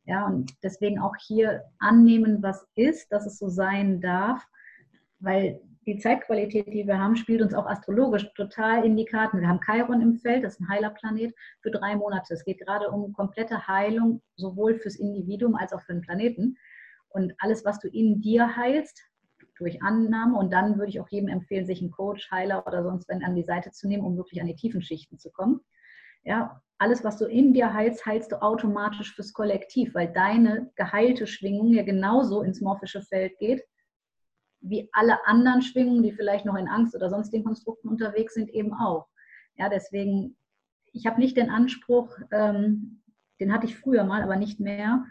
[0.05, 4.43] Ja, und deswegen auch hier annehmen, was ist, dass es so sein darf,
[5.19, 9.39] weil die Zeitqualität, die wir haben, spielt uns auch astrologisch total in die Karten.
[9.39, 12.33] Wir haben Chiron im Feld, das ist ein Heilerplanet, für drei Monate.
[12.33, 16.57] Es geht gerade um komplette Heilung, sowohl fürs Individuum als auch für den Planeten.
[17.09, 19.01] Und alles, was du in dir heilst,
[19.59, 20.37] durch Annahme.
[20.37, 23.35] Und dann würde ich auch jedem empfehlen, sich einen Coach, Heiler oder sonst wenn an
[23.35, 25.61] die Seite zu nehmen, um wirklich an die tiefen Schichten zu kommen.
[26.23, 31.25] Ja, alles, was du in dir heilst, heilst du automatisch fürs Kollektiv, weil deine geheilte
[31.25, 33.63] Schwingung ja genauso ins morphische Feld geht,
[34.61, 38.73] wie alle anderen Schwingungen, die vielleicht noch in Angst oder sonstigen Konstrukten unterwegs sind, eben
[38.73, 39.07] auch.
[39.55, 40.37] Ja, deswegen,
[40.91, 43.01] ich habe nicht den Anspruch, ähm,
[43.39, 45.05] den hatte ich früher mal, aber nicht mehr,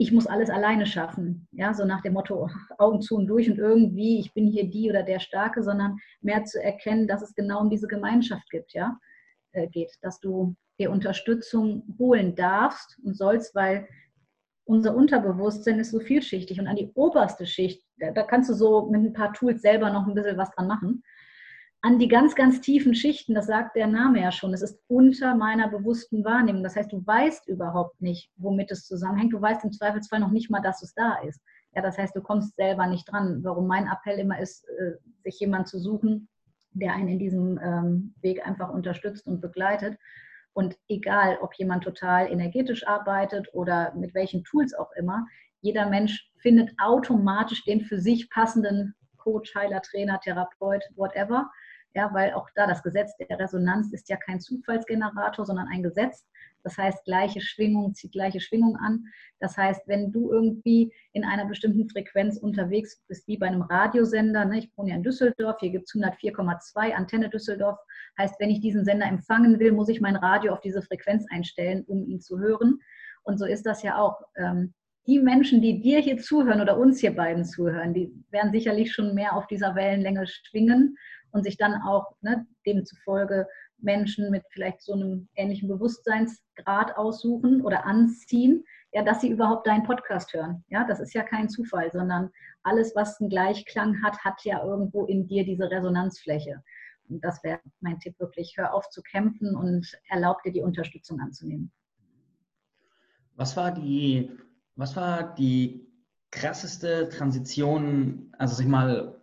[0.00, 1.48] ich muss alles alleine schaffen.
[1.50, 4.88] Ja, so nach dem Motto Augen zu und durch und irgendwie, ich bin hier die
[4.88, 8.98] oder der Starke, sondern mehr zu erkennen, dass es genau um diese Gemeinschaft gibt, ja,
[9.52, 13.88] äh, geht, dass du dir Unterstützung holen darfst und sollst, weil
[14.64, 18.88] unser Unterbewusstsein ist so vielschichtig und an die oberste Schicht, da, da kannst du so
[18.88, 21.02] mit ein paar Tools selber noch ein bisschen was dran machen
[21.80, 25.36] an die ganz, ganz tiefen Schichten, das sagt der Name ja schon, es ist unter
[25.36, 26.64] meiner bewussten Wahrnehmung.
[26.64, 29.32] Das heißt, du weißt überhaupt nicht, womit es zusammenhängt.
[29.32, 31.40] Du weißt im Zweifelsfall noch nicht mal, dass es da ist.
[31.74, 33.44] Ja, das heißt, du kommst selber nicht dran.
[33.44, 36.28] Warum mein Appell immer ist, äh, sich jemand zu suchen,
[36.72, 39.98] der einen in diesem ähm, Weg einfach unterstützt und begleitet.
[40.54, 45.26] Und egal, ob jemand total energetisch arbeitet oder mit welchen Tools auch immer,
[45.60, 51.50] jeder Mensch findet automatisch den für sich passenden Coach, Heiler, Trainer, Therapeut, whatever.
[51.94, 56.26] Ja, weil auch da das Gesetz der Resonanz ist ja kein Zufallsgenerator, sondern ein Gesetz.
[56.62, 59.06] Das heißt, gleiche Schwingung zieht gleiche Schwingung an.
[59.40, 64.44] Das heißt, wenn du irgendwie in einer bestimmten Frequenz unterwegs bist, wie bei einem Radiosender,
[64.44, 67.78] ne, ich wohne ja in Düsseldorf, hier gibt es 104,2 Antenne Düsseldorf,
[68.18, 71.84] heißt, wenn ich diesen Sender empfangen will, muss ich mein Radio auf diese Frequenz einstellen,
[71.86, 72.80] um ihn zu hören.
[73.22, 74.20] Und so ist das ja auch.
[74.36, 74.74] Ähm,
[75.06, 79.14] die Menschen, die dir hier zuhören oder uns hier beiden zuhören, die werden sicherlich schon
[79.14, 80.98] mehr auf dieser Wellenlänge schwingen
[81.38, 83.46] und sich dann auch ne, demzufolge
[83.78, 89.84] Menschen mit vielleicht so einem ähnlichen Bewusstseinsgrad aussuchen oder anziehen, ja, dass sie überhaupt deinen
[89.84, 90.64] Podcast hören.
[90.68, 92.30] Ja, das ist ja kein Zufall, sondern
[92.64, 96.60] alles, was einen Gleichklang hat, hat ja irgendwo in dir diese Resonanzfläche.
[97.08, 101.20] Und das wäre mein Tipp wirklich, hör auf zu kämpfen und erlaub dir die Unterstützung
[101.20, 101.70] anzunehmen.
[103.36, 104.32] Was war die,
[104.74, 105.86] was war die
[106.32, 109.17] krasseste Transition, also sag ich mal,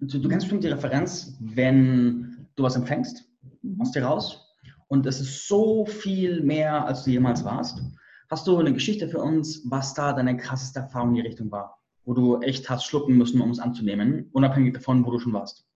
[0.00, 3.24] du, du kennst bestimmt die Referenz, wenn du was empfängst
[3.62, 3.80] mhm.
[3.80, 4.56] aus dir raus
[4.88, 7.82] und es ist so viel mehr, als du jemals warst.
[8.30, 11.78] Hast du eine Geschichte für uns, was da deine krasseste Erfahrung in die Richtung war,
[12.04, 15.66] wo du echt hast schlucken müssen, um es anzunehmen, unabhängig davon, wo du schon warst?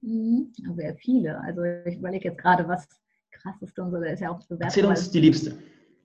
[0.00, 0.52] Mhm.
[0.76, 1.40] Sehr viele.
[1.40, 2.86] Also ich überlege jetzt gerade, was
[3.32, 4.76] krasseste und so, da ist ja auch bewertet.
[4.76, 5.58] Erzähl uns die liebste.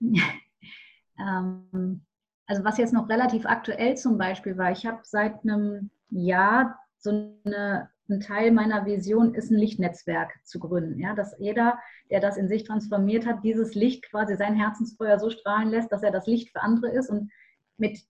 [1.18, 2.00] ähm,
[2.46, 7.10] also was jetzt noch relativ aktuell zum Beispiel war, ich habe seit einem Jahr so
[7.44, 10.98] eine, ein Teil meiner Vision ist, ein Lichtnetzwerk zu gründen.
[11.00, 11.78] Ja, dass jeder,
[12.10, 16.02] der das in sich transformiert hat, dieses Licht quasi sein Herzensfeuer so strahlen lässt, dass
[16.02, 17.30] er das Licht für andere ist und
[17.76, 18.00] mit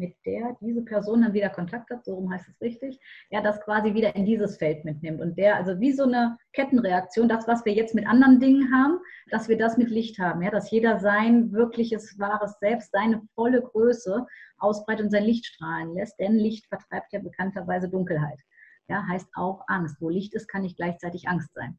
[0.00, 2.98] mit der diese Person dann wieder Kontakt hat, so rum heißt es richtig,
[3.30, 5.20] ja, das quasi wieder in dieses Feld mitnimmt.
[5.20, 8.98] Und der, also wie so eine Kettenreaktion, das, was wir jetzt mit anderen Dingen haben,
[9.30, 13.62] dass wir das mit Licht haben, ja, dass jeder sein wirkliches, wahres Selbst, seine volle
[13.62, 14.26] Größe
[14.58, 18.40] ausbreitet und sein Licht strahlen lässt, denn Licht vertreibt ja bekannterweise Dunkelheit.
[18.88, 19.98] Ja, heißt auch Angst.
[20.00, 21.78] Wo Licht ist, kann nicht gleichzeitig Angst sein.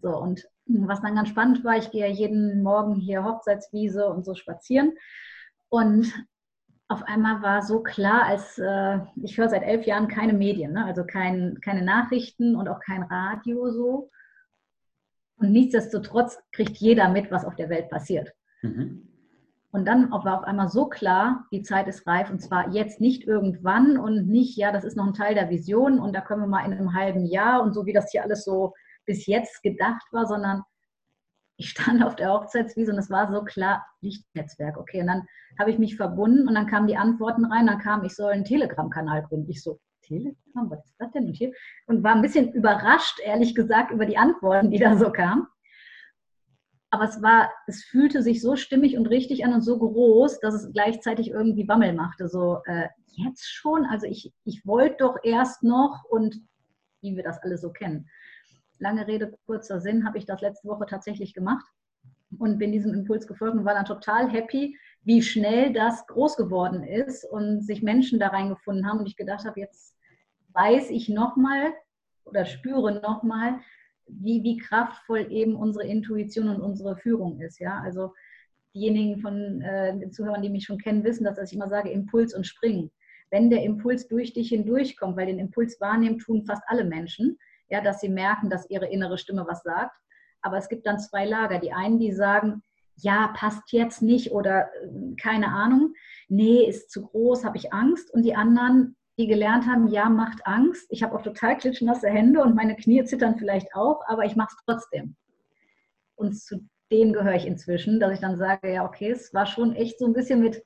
[0.00, 4.24] So, und was dann ganz spannend war, ich gehe ja jeden Morgen hier Hochzeitswiese und
[4.24, 4.92] so spazieren.
[5.68, 6.12] Und
[6.92, 10.84] auf einmal war so klar, als äh, ich höre seit elf Jahren keine Medien, ne?
[10.84, 14.10] also kein, keine Nachrichten und auch kein Radio so.
[15.36, 18.32] Und nichtsdestotrotz kriegt jeder mit, was auf der Welt passiert.
[18.62, 19.08] Mhm.
[19.70, 23.26] Und dann war auf einmal so klar, die Zeit ist reif und zwar jetzt nicht
[23.26, 26.46] irgendwann und nicht, ja, das ist noch ein Teil der Vision und da können wir
[26.46, 28.74] mal in einem halben Jahr und so wie das hier alles so
[29.06, 30.62] bis jetzt gedacht war, sondern
[31.62, 35.00] ich stand auf der Hochzeitswiese und es war so klar, Lichtnetzwerk, okay.
[35.00, 35.26] Und dann
[35.58, 38.44] habe ich mich verbunden und dann kamen die Antworten rein, dann kam, ich soll einen
[38.44, 39.50] Telegram-Kanal gründen.
[39.50, 41.26] Ich so, Telegram, was ist das denn?
[41.26, 41.52] Und, hier?
[41.86, 45.46] und war ein bisschen überrascht, ehrlich gesagt, über die Antworten, die da so kamen
[46.92, 50.52] aber es war, es fühlte sich so stimmig und richtig an und so groß, dass
[50.52, 52.28] es gleichzeitig irgendwie Bammel machte.
[52.28, 53.86] So, äh, jetzt schon?
[53.86, 56.36] Also ich, ich wollte doch erst noch und
[57.00, 58.10] wie wir das alle so kennen.
[58.82, 61.64] Lange Rede, kurzer Sinn, habe ich das letzte Woche tatsächlich gemacht
[62.38, 66.82] und bin diesem Impuls gefolgt und war dann total happy, wie schnell das groß geworden
[66.82, 69.94] ist und sich Menschen da reingefunden haben und ich gedacht habe, jetzt
[70.52, 71.72] weiß ich nochmal
[72.24, 73.60] oder spüre nochmal,
[74.06, 77.60] wie, wie kraftvoll eben unsere Intuition und unsere Führung ist.
[77.60, 77.80] Ja?
[77.84, 78.12] Also
[78.74, 82.34] diejenigen von äh, den Zuhörern, die mich schon kennen, wissen, dass ich immer sage, Impuls
[82.34, 82.90] und Springen.
[83.30, 87.38] Wenn der Impuls durch dich hindurchkommt, weil den Impuls wahrnehmen tun fast alle Menschen,
[87.72, 89.96] ja, dass sie merken, dass ihre innere Stimme was sagt.
[90.42, 91.58] Aber es gibt dann zwei Lager.
[91.58, 92.62] Die einen, die sagen,
[92.96, 95.94] ja, passt jetzt nicht oder äh, keine Ahnung,
[96.28, 98.12] nee, ist zu groß, habe ich Angst.
[98.12, 100.86] Und die anderen, die gelernt haben, ja, macht Angst.
[100.90, 104.54] Ich habe auch total klitschnasse Hände und meine Knie zittern vielleicht auch, aber ich mache
[104.54, 105.16] es trotzdem.
[106.14, 109.74] Und zu denen gehöre ich inzwischen, dass ich dann sage, ja, okay, es war schon
[109.74, 110.62] echt so ein bisschen mit,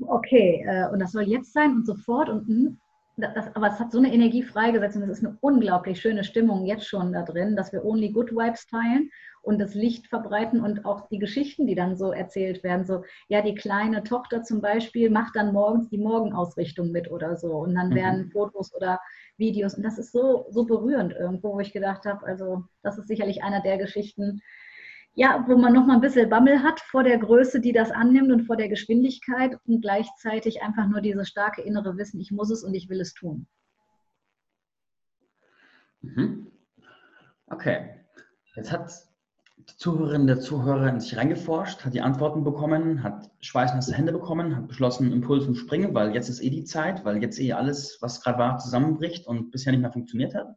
[0.00, 2.78] okay, äh, und das soll jetzt sein und sofort und hm,
[3.16, 6.64] das, aber es hat so eine Energie freigesetzt und es ist eine unglaublich schöne Stimmung
[6.64, 9.10] jetzt schon da drin, dass wir Only Good Vibes teilen
[9.42, 12.86] und das Licht verbreiten und auch die Geschichten, die dann so erzählt werden.
[12.86, 17.58] So, ja, die kleine Tochter zum Beispiel macht dann morgens die Morgenausrichtung mit oder so
[17.58, 17.94] und dann mhm.
[17.94, 19.00] werden Fotos oder
[19.36, 23.08] Videos und das ist so, so berührend irgendwo, wo ich gedacht habe, also das ist
[23.08, 24.40] sicherlich einer der Geschichten,
[25.14, 28.32] ja, wo man noch mal ein bisschen Bammel hat vor der Größe, die das annimmt
[28.32, 32.64] und vor der Geschwindigkeit und gleichzeitig einfach nur dieses starke innere Wissen, ich muss es
[32.64, 33.46] und ich will es tun.
[36.00, 36.50] Mhm.
[37.46, 37.90] Okay.
[38.56, 38.90] Jetzt hat
[39.56, 44.56] die Zuhörerin der Zuhörer in sich reingeforscht, hat die Antworten bekommen, hat schweißnasse Hände bekommen,
[44.56, 47.98] hat beschlossen, Impuls und Springen, weil jetzt ist eh die Zeit, weil jetzt eh alles,
[48.00, 50.56] was gerade war, zusammenbricht und bisher nicht mehr funktioniert hat.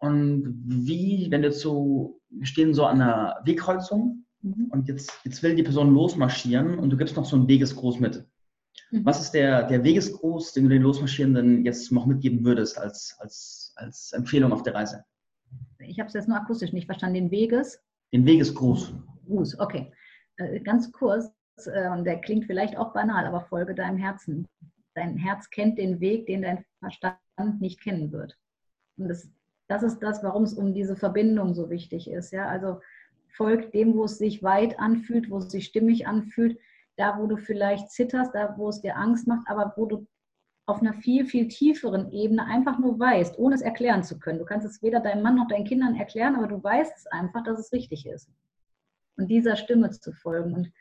[0.00, 4.68] Und wie, wenn wir so, wir stehen so an einer Wegkreuzung mhm.
[4.70, 8.26] und jetzt, jetzt will die Person losmarschieren und du gibst noch so einen Wegesgruß mit.
[8.90, 9.04] Mhm.
[9.04, 13.74] Was ist der, der Wegesgruß, den du den Losmarschierenden jetzt noch mitgeben würdest als, als,
[13.76, 15.04] als Empfehlung auf der Reise?
[15.78, 17.14] Ich habe es jetzt nur akustisch nicht verstanden.
[17.14, 17.78] Den Weges?
[18.12, 18.94] Den Wegesgruß.
[19.26, 19.92] Gruß, okay.
[20.36, 21.30] Äh, ganz kurz,
[21.66, 24.48] äh, der klingt vielleicht auch banal, aber folge deinem Herzen.
[24.94, 28.36] Dein Herz kennt den Weg, den dein Verstand nicht kennen wird.
[28.96, 29.30] Und das
[29.70, 32.32] das ist das, warum es um diese Verbindung so wichtig ist.
[32.32, 32.48] Ja?
[32.48, 32.80] Also
[33.28, 36.58] folgt dem, wo es sich weit anfühlt, wo es sich stimmig anfühlt,
[36.96, 40.06] da, wo du vielleicht zitterst, da, wo es dir Angst macht, aber wo du
[40.66, 44.40] auf einer viel, viel tieferen Ebene einfach nur weißt, ohne es erklären zu können.
[44.40, 47.44] Du kannst es weder deinem Mann noch deinen Kindern erklären, aber du weißt es einfach,
[47.44, 48.28] dass es richtig ist.
[49.16, 50.52] Und dieser Stimme zu folgen.
[50.52, 50.72] Und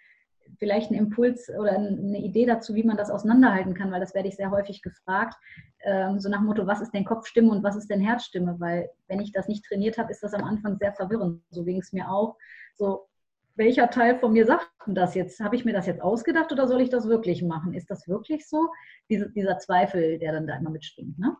[0.57, 4.27] vielleicht einen Impuls oder eine Idee dazu, wie man das auseinanderhalten kann, weil das werde
[4.27, 5.35] ich sehr häufig gefragt.
[5.83, 8.55] Ähm, so nach dem Motto, was ist denn Kopfstimme und was ist denn Herzstimme?
[8.59, 11.41] Weil wenn ich das nicht trainiert habe, ist das am Anfang sehr verwirrend.
[11.49, 12.37] So ging es mir auch.
[12.75, 13.07] So,
[13.55, 15.39] welcher Teil von mir sagt das jetzt?
[15.39, 17.73] Habe ich mir das jetzt ausgedacht oder soll ich das wirklich machen?
[17.73, 18.69] Ist das wirklich so?
[19.09, 21.19] Diese, dieser Zweifel, der dann da immer mitschwingt.
[21.19, 21.35] Ne?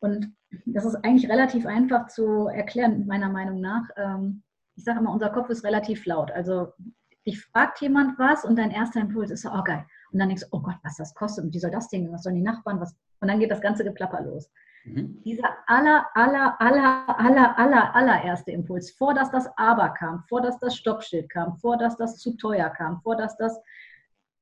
[0.00, 3.88] Und das ist eigentlich relativ einfach zu erklären, meiner Meinung nach.
[3.96, 4.42] Ähm,
[4.76, 6.30] ich sage immer, unser Kopf ist relativ laut.
[6.30, 6.72] Also
[7.28, 9.84] dich fragt jemand was und dein erster Impuls ist so, oh geil.
[10.10, 12.22] Und dann denkst du, oh Gott, was das kostet und wie soll das Ding, was
[12.22, 12.96] sollen die Nachbarn, was.
[13.20, 14.50] Und dann geht das ganze Geplapper los.
[14.84, 15.22] Mhm.
[15.22, 20.58] Dieser aller, aller, aller, aller, aller, allererste Impuls, vor dass das Aber kam, vor dass
[20.58, 23.60] das Stoppschild kam, vor dass das zu teuer kam, vor dass das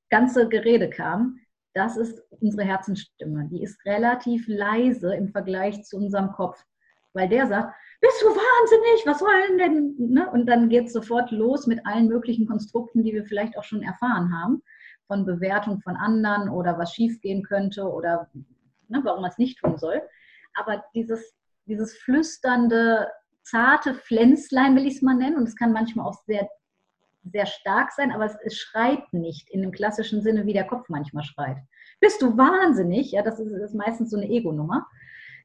[0.08, 1.40] ganze Gerede kam,
[1.74, 3.48] das ist unsere Herzensstimme.
[3.50, 6.64] Die ist relativ leise im Vergleich zu unserem Kopf,
[7.16, 10.12] weil der sagt, bist du wahnsinnig, was sollen denn?
[10.12, 10.30] Ne?
[10.30, 13.82] Und dann geht es sofort los mit allen möglichen Konstrukten, die wir vielleicht auch schon
[13.82, 14.62] erfahren haben,
[15.06, 18.28] von Bewertung von anderen oder was schiefgehen könnte oder
[18.88, 20.02] ne, warum man es nicht tun soll.
[20.54, 23.08] Aber dieses, dieses flüsternde,
[23.42, 26.48] zarte Pflänzlein will ich es mal nennen, und es kann manchmal auch sehr,
[27.24, 30.88] sehr stark sein, aber es, es schreit nicht in dem klassischen Sinne, wie der Kopf
[30.88, 31.56] manchmal schreit.
[32.00, 33.12] Bist du wahnsinnig?
[33.12, 34.86] Ja, das ist, das ist meistens so eine Ego-Nummer.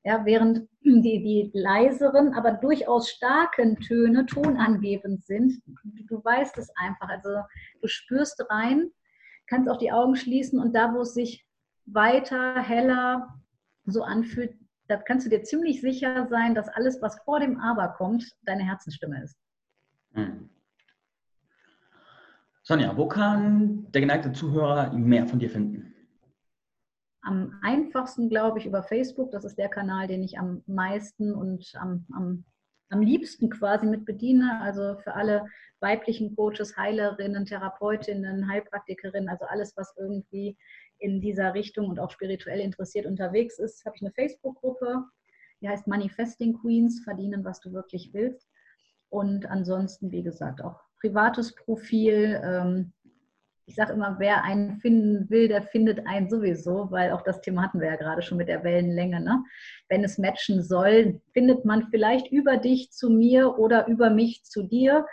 [0.04, 5.62] Ja, während die, die leiseren, aber durchaus starken Töne tonangebend sind.
[6.08, 7.10] Du weißt es einfach.
[7.10, 7.30] Also
[7.82, 8.90] du spürst rein,
[9.48, 11.46] kannst auch die Augen schließen und da, wo es sich
[11.86, 13.42] weiter, heller
[13.86, 14.54] so anfühlt,
[14.88, 18.64] da kannst du dir ziemlich sicher sein, dass alles, was vor dem Aber kommt, deine
[18.64, 19.38] Herzensstimme ist.
[20.14, 20.50] Hm.
[22.64, 25.91] Sonja, wo kann der geneigte Zuhörer mehr von dir finden?
[27.22, 29.32] Am einfachsten, glaube ich, über Facebook.
[29.32, 32.46] Das ist der Kanal, den ich am meisten und am, am,
[32.90, 34.60] am liebsten quasi mit bediene.
[34.62, 35.46] Also für alle
[35.80, 40.58] weiblichen Coaches, Heilerinnen, Therapeutinnen, Heilpraktikerinnen, also alles, was irgendwie
[41.00, 45.04] in dieser Richtung und auch spirituell interessiert unterwegs ist, habe ich eine Facebook-Gruppe,
[45.62, 48.48] die heißt Manifesting Queens, verdienen, was du wirklich willst.
[49.10, 52.40] Und ansonsten, wie gesagt, auch privates Profil.
[52.44, 52.94] Ähm,
[53.66, 57.64] ich sage immer, wer einen finden will, der findet einen sowieso, weil auch das Thema
[57.64, 59.22] hatten wir ja gerade schon mit der Wellenlänge.
[59.22, 59.44] Ne?
[59.88, 64.64] Wenn es matchen soll, findet man vielleicht über dich zu mir oder über mich zu
[64.64, 65.06] dir.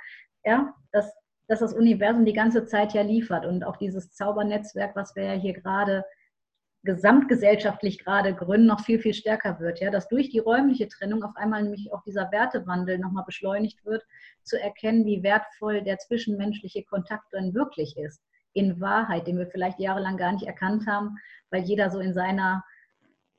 [0.45, 1.13] Ja, das
[1.49, 5.33] dass das Universum die ganze Zeit ja liefert und auch dieses Zaubernetzwerk, was wir ja
[5.33, 6.05] hier gerade
[6.85, 9.81] gesamtgesellschaftlich gerade gründen, noch viel, viel stärker wird.
[9.81, 14.07] Ja, dass durch die räumliche Trennung auf einmal nämlich auch dieser Wertewandel nochmal beschleunigt wird,
[14.43, 18.23] zu erkennen, wie wertvoll der zwischenmenschliche Kontakt dann wirklich ist.
[18.59, 21.17] In Wahrheit, den wir vielleicht jahrelang gar nicht erkannt haben,
[21.51, 22.65] weil jeder so in seiner,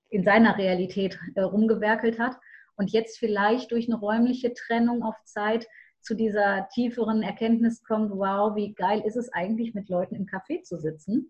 [0.10, 2.38] in seiner Realität äh, rumgewerkelt hat.
[2.76, 5.68] Und jetzt vielleicht durch eine räumliche Trennung auf Zeit
[6.00, 10.64] zu dieser tieferen Erkenntnis kommt, wow, wie geil ist es eigentlich, mit Leuten im Café
[10.64, 11.30] zu sitzen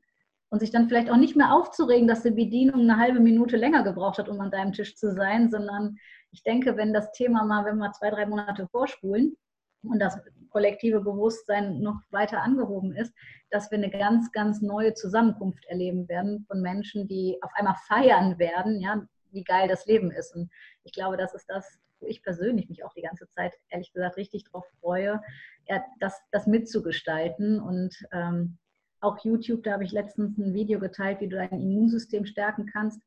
[0.50, 3.84] und sich dann vielleicht auch nicht mehr aufzuregen, dass die Bedienung eine halbe Minute länger
[3.84, 5.98] gebraucht hat, um an deinem Tisch zu sein, sondern
[6.32, 9.36] ich denke, wenn das Thema mal, wenn wir zwei, drei Monate vorspulen
[9.84, 10.20] und das
[10.50, 13.14] kollektive Bewusstsein noch weiter angehoben ist,
[13.50, 18.38] dass wir eine ganz, ganz neue Zusammenkunft erleben werden von Menschen, die auf einmal feiern
[18.40, 20.36] werden, ja, wie geil das Leben ist.
[20.36, 20.50] Und
[20.84, 24.18] ich glaube, das ist das, wo ich persönlich mich auch die ganze Zeit, ehrlich gesagt,
[24.18, 25.22] richtig drauf freue,
[25.68, 27.60] ja, das, das mitzugestalten.
[27.60, 28.58] Und ähm,
[29.02, 33.02] auch YouTube, da habe ich letztens ein Video geteilt, wie du dein Immunsystem stärken kannst,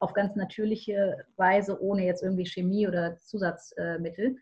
[0.00, 4.36] auf ganz natürliche Weise, ohne jetzt irgendwie Chemie oder Zusatzmittel.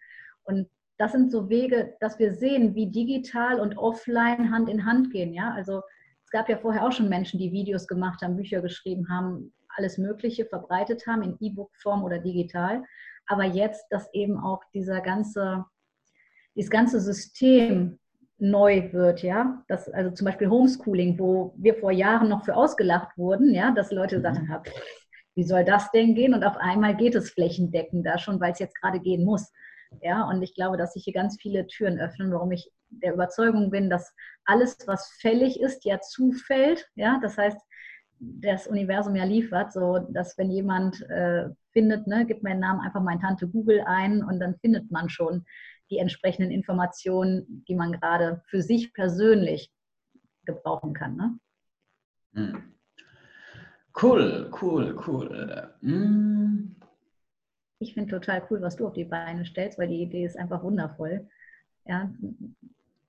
[0.45, 5.11] Und das sind so Wege, dass wir sehen, wie digital und offline Hand in Hand
[5.11, 5.35] gehen.
[5.35, 5.83] Ja, also
[6.25, 9.99] es gab ja vorher auch schon Menschen, die Videos gemacht haben, Bücher geschrieben haben, alles
[9.99, 12.83] Mögliche verbreitet haben in E-Book-Form oder digital
[13.27, 15.65] aber jetzt, dass eben auch dieser ganze,
[16.55, 17.99] dieses ganze System
[18.39, 23.17] neu wird, ja, das, also zum Beispiel Homeschooling, wo wir vor Jahren noch für ausgelacht
[23.17, 24.49] wurden, ja, dass Leute mhm.
[24.49, 24.65] haben,
[25.35, 26.35] wie soll das denn gehen?
[26.35, 29.53] Und auf einmal geht es flächendeckend da schon, weil es jetzt gerade gehen muss.
[30.03, 33.71] Ja, und ich glaube, dass sich hier ganz viele Türen öffnen, warum ich der Überzeugung
[33.71, 36.89] bin, dass alles, was fällig ist, ja zufällt.
[36.95, 37.59] Ja, das heißt,
[38.19, 43.03] das Universum ja liefert, so dass wenn jemand äh, findet, ne, gibt meinen Namen einfach
[43.03, 45.45] meine Tante Google ein und dann findet man schon
[45.91, 49.71] die entsprechenden Informationen, die man gerade für sich persönlich
[50.45, 51.17] gebrauchen kann.
[51.17, 51.39] Ne?
[52.35, 52.73] Hm.
[54.01, 55.75] Cool, cool, cool.
[55.81, 56.77] Mm.
[57.79, 60.63] Ich finde total cool, was du auf die Beine stellst, weil die Idee ist einfach
[60.63, 61.29] wundervoll.
[61.85, 62.11] Ja,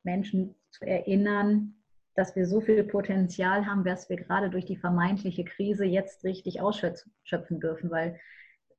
[0.03, 1.75] Menschen zu erinnern,
[2.15, 6.61] dass wir so viel Potenzial haben, was wir gerade durch die vermeintliche Krise jetzt richtig
[6.61, 7.91] ausschöpfen dürfen.
[7.91, 8.19] Weil,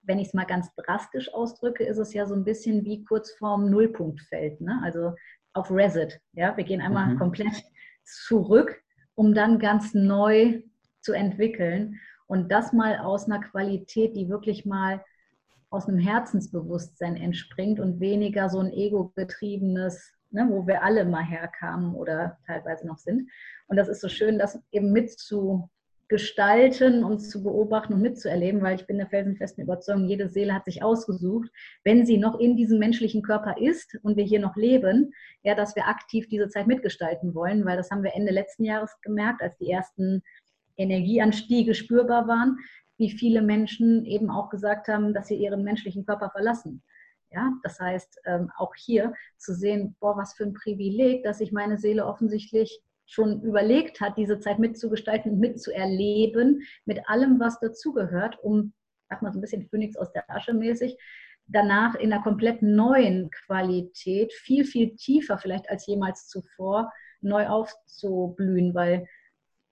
[0.02, 3.30] wenn ich es mal ganz drastisch ausdrücke, ist es ja so ein bisschen wie kurz
[3.32, 4.60] vorm Nullpunktfeld.
[4.60, 4.80] Ne?
[4.82, 5.14] Also
[5.52, 6.18] auf Reset.
[6.32, 6.56] Ja?
[6.56, 7.18] Wir gehen einmal mhm.
[7.18, 7.62] komplett
[8.04, 8.82] zurück,
[9.14, 10.62] um dann ganz neu
[11.00, 12.00] zu entwickeln.
[12.26, 15.04] Und das mal aus einer Qualität, die wirklich mal
[15.70, 21.94] aus einem Herzensbewusstsein entspringt und weniger so ein ego-getriebenes ne, wo wir alle mal herkamen
[21.94, 23.30] oder teilweise noch sind.
[23.66, 28.86] Und das ist so schön, das eben mitzugestalten und zu beobachten und mitzuerleben, weil ich
[28.86, 31.50] bin der felsenfesten Überzeugung, jede Seele hat sich ausgesucht,
[31.84, 35.76] wenn sie noch in diesem menschlichen Körper ist und wir hier noch leben, ja, dass
[35.76, 39.56] wir aktiv diese Zeit mitgestalten wollen, weil das haben wir Ende letzten Jahres gemerkt, als
[39.58, 40.22] die ersten
[40.76, 42.58] Energieanstiege spürbar waren,
[42.98, 46.82] wie viele Menschen eben auch gesagt haben, dass sie ihren menschlichen Körper verlassen.
[47.30, 51.52] Ja, das heißt, ähm, auch hier zu sehen, boah, was für ein Privileg, dass sich
[51.52, 58.38] meine Seele offensichtlich schon überlegt hat, diese Zeit mitzugestalten und mitzuerleben, mit allem, was dazugehört,
[58.42, 58.72] um,
[59.08, 60.96] sag mal so ein bisschen Phönix aus der Asche mäßig,
[61.46, 68.74] danach in einer komplett neuen Qualität, viel, viel tiefer vielleicht als jemals zuvor, neu aufzublühen,
[68.74, 69.06] weil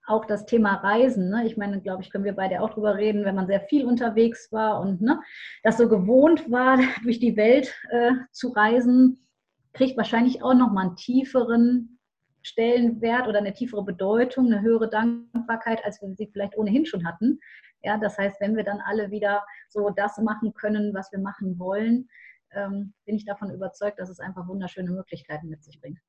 [0.07, 1.29] auch das Thema Reisen.
[1.29, 1.45] Ne?
[1.45, 4.51] Ich meine, glaube ich, können wir beide auch drüber reden, wenn man sehr viel unterwegs
[4.51, 5.21] war und ne,
[5.63, 9.27] das so gewohnt war, durch die Welt äh, zu reisen,
[9.73, 11.99] kriegt wahrscheinlich auch nochmal einen tieferen
[12.41, 17.39] Stellenwert oder eine tiefere Bedeutung, eine höhere Dankbarkeit, als wir sie vielleicht ohnehin schon hatten.
[17.83, 21.59] Ja, das heißt, wenn wir dann alle wieder so das machen können, was wir machen
[21.59, 22.07] wollen,
[22.51, 25.99] ähm, bin ich davon überzeugt, dass es einfach wunderschöne Möglichkeiten mit sich bringt.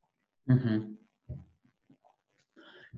[0.46, 0.98] Mhm.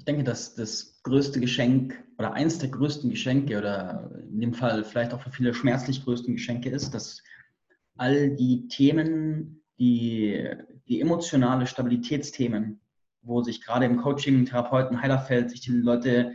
[0.01, 4.83] Ich denke, dass das größte Geschenk oder eines der größten Geschenke oder in dem Fall
[4.83, 7.23] vielleicht auch für viele schmerzlich größten Geschenke ist, dass
[7.99, 10.49] all die Themen, die,
[10.89, 12.81] die emotionale Stabilitätsthemen,
[13.21, 16.33] wo sich gerade im Coaching, Therapeuten, Heilerfeld sich die Leute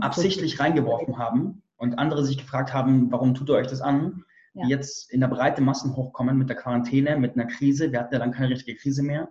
[0.00, 4.24] absichtlich reingeworfen haben und andere sich gefragt haben, warum tut ihr euch das an?
[4.54, 4.64] Ja.
[4.64, 7.92] Die jetzt in der breite Massen hochkommen mit der Quarantäne, mit einer Krise.
[7.92, 9.28] Wir hatten ja dann keine richtige Krise mehr.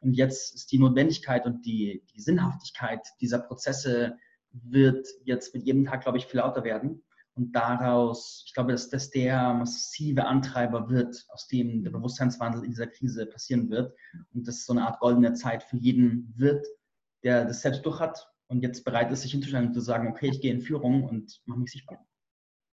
[0.00, 4.16] Und jetzt ist die Notwendigkeit und die, die Sinnhaftigkeit dieser Prozesse
[4.52, 7.02] wird jetzt mit jedem Tag, glaube ich, viel lauter werden.
[7.34, 12.70] Und daraus, ich glaube, dass das der massive Antreiber wird, aus dem der Bewusstseinswandel in
[12.70, 13.94] dieser Krise passieren wird.
[14.34, 16.66] Und das so eine Art goldene Zeit für jeden wird,
[17.22, 20.28] der das selbst durch hat und jetzt bereit ist, sich hinzustellen und zu sagen, okay,
[20.28, 22.04] ich gehe in Führung und mache mich sichtbar.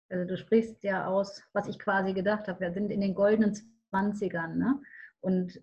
[0.09, 2.61] Also du sprichst ja aus, was ich quasi gedacht habe.
[2.61, 3.55] Wir sind in den goldenen
[3.93, 4.55] 20ern.
[4.55, 4.81] Ne?
[5.21, 5.61] Und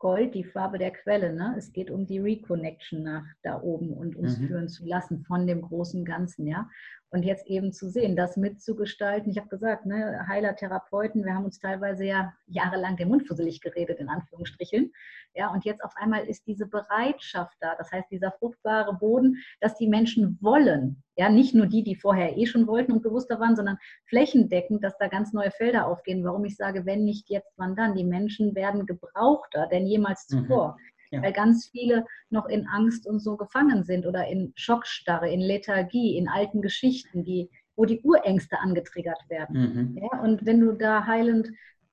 [0.00, 1.32] Gold, die Farbe der Quelle.
[1.32, 1.54] Ne?
[1.56, 4.48] Es geht um die Reconnection nach da oben und uns mhm.
[4.48, 6.46] führen zu lassen von dem großen Ganzen.
[6.46, 6.68] Ja?
[7.12, 9.32] Und jetzt eben zu sehen, das mitzugestalten.
[9.32, 13.60] Ich habe gesagt, ne, Heiler, Therapeuten, wir haben uns teilweise ja jahrelang den Mund fusselig
[13.60, 14.92] geredet, in Anführungsstrichen.
[15.34, 17.74] Ja, und jetzt auf einmal ist diese Bereitschaft da.
[17.76, 21.02] Das heißt, dieser fruchtbare Boden, dass die Menschen wollen.
[21.16, 24.96] Ja, nicht nur die, die vorher eh schon wollten und bewusster waren, sondern flächendeckend, dass
[24.98, 26.24] da ganz neue Felder aufgehen.
[26.24, 27.94] Warum ich sage, wenn nicht jetzt, wann dann?
[27.94, 30.38] Die Menschen werden gebrauchter denn jemals mhm.
[30.38, 30.76] zuvor.
[30.78, 30.89] Mhm.
[31.10, 31.22] Ja.
[31.22, 36.16] Weil ganz viele noch in Angst und so gefangen sind oder in Schockstarre, in Lethargie,
[36.16, 39.94] in alten Geschichten, die, wo die Urängste angetriggert werden.
[39.94, 39.98] Mhm.
[39.98, 41.50] Ja, und wenn du da heilend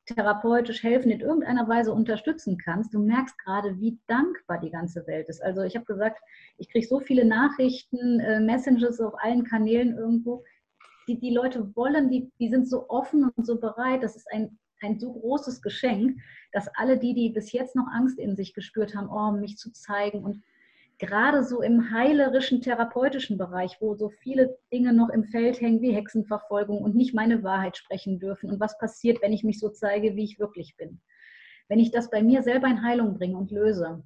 [0.07, 5.27] therapeutisch helfen, in irgendeiner Weise unterstützen kannst, du merkst gerade, wie dankbar die ganze Welt
[5.29, 5.43] ist.
[5.43, 6.21] Also ich habe gesagt,
[6.57, 10.43] ich kriege so viele Nachrichten, äh, Messages auf allen Kanälen irgendwo.
[11.07, 14.03] Die, die Leute wollen, die, die sind so offen und so bereit.
[14.03, 16.19] Das ist ein ein so großes Geschenk,
[16.51, 19.71] dass alle die, die bis jetzt noch Angst in sich gespürt haben, oh, mich zu
[19.71, 20.43] zeigen und
[20.99, 25.93] gerade so im heilerischen, therapeutischen Bereich, wo so viele Dinge noch im Feld hängen wie
[25.93, 30.15] Hexenverfolgung und nicht meine Wahrheit sprechen dürfen und was passiert, wenn ich mich so zeige,
[30.15, 31.01] wie ich wirklich bin.
[31.67, 34.03] Wenn ich das bei mir selber in Heilung bringe und löse,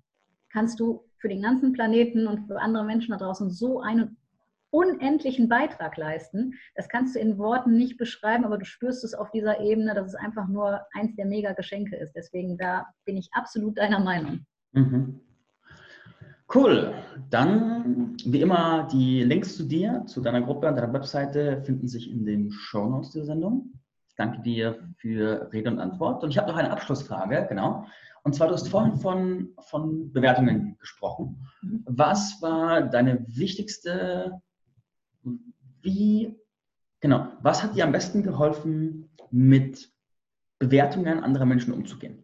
[0.49, 4.17] kannst du für den ganzen Planeten und für andere Menschen da draußen so einen
[4.71, 6.53] unendlichen Beitrag leisten.
[6.75, 10.07] Das kannst du in Worten nicht beschreiben, aber du spürst es auf dieser Ebene, dass
[10.07, 12.13] es einfach nur eins der Mega-Geschenke ist.
[12.13, 14.45] Deswegen da bin ich absolut deiner Meinung.
[14.71, 15.19] Mhm.
[16.53, 16.93] Cool.
[17.29, 22.09] Dann, wie immer, die Links zu dir, zu deiner Gruppe und deiner Webseite finden sich
[22.09, 23.73] in den Show Notes der Sendung.
[24.09, 26.23] Ich danke dir für Rede und Antwort.
[26.23, 27.85] Und ich habe noch eine Abschlussfrage, genau.
[28.23, 31.41] Und zwar, du hast vorhin von, von Bewertungen gesprochen.
[31.61, 31.83] Mhm.
[31.87, 34.41] Was war deine wichtigste
[35.81, 36.39] wie,
[36.99, 39.91] genau, was hat dir am besten geholfen, mit
[40.59, 42.23] Bewertungen anderer Menschen umzugehen?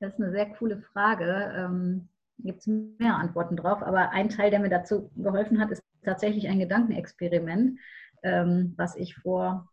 [0.00, 1.52] Das ist eine sehr coole Frage.
[1.56, 2.08] Ähm,
[2.38, 6.48] Gibt es mehr Antworten drauf, aber ein Teil, der mir dazu geholfen hat, ist tatsächlich
[6.48, 7.78] ein Gedankenexperiment,
[8.22, 9.68] ähm, was ich vor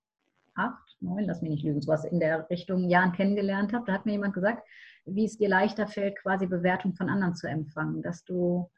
[0.56, 3.86] acht, neun, lass mich nicht lügen, sowas in der Richtung Jahren kennengelernt habe.
[3.86, 4.68] Da hat mir jemand gesagt,
[5.06, 8.70] wie es dir leichter fällt, quasi Bewertung von anderen zu empfangen, dass du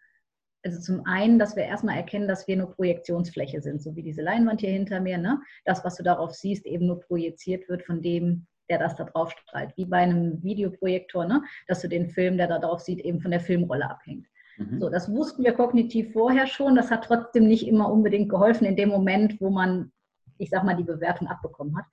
[0.64, 4.22] also zum einen, dass wir erstmal erkennen, dass wir nur Projektionsfläche sind, so wie diese
[4.22, 5.18] Leinwand hier hinter mir.
[5.18, 5.42] Ne?
[5.66, 9.32] Das, was du darauf siehst, eben nur projiziert wird von dem, der das da drauf
[9.32, 9.76] strahlt.
[9.76, 11.44] Wie bei einem Videoprojektor, ne?
[11.68, 14.28] dass du den Film, der da drauf sieht, eben von der Filmrolle abhängt.
[14.58, 14.80] Mhm.
[14.80, 16.76] So, das wussten wir kognitiv vorher schon.
[16.76, 19.92] Das hat trotzdem nicht immer unbedingt geholfen in dem Moment, wo man,
[20.38, 21.86] ich sag mal, die Bewertung abbekommen hat.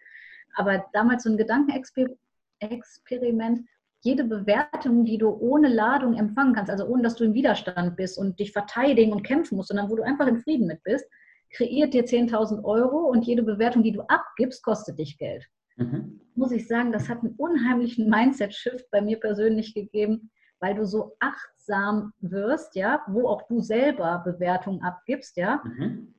[0.55, 3.67] Aber damals so ein Gedankenexperiment,
[4.01, 8.19] jede Bewertung, die du ohne Ladung empfangen kannst, also ohne dass du im Widerstand bist
[8.19, 11.05] und dich verteidigen und kämpfen musst, sondern wo du einfach im Frieden mit bist,
[11.51, 15.47] kreiert dir 10.000 Euro und jede Bewertung, die du abgibst, kostet dich Geld.
[15.77, 16.21] Mhm.
[16.35, 20.31] Muss ich sagen, das hat einen unheimlichen Mindset-Shift bei mir persönlich gegeben,
[20.61, 26.15] weil du so achtsam wirst, ja, wo auch du selber Bewertungen abgibst, ja, mhm.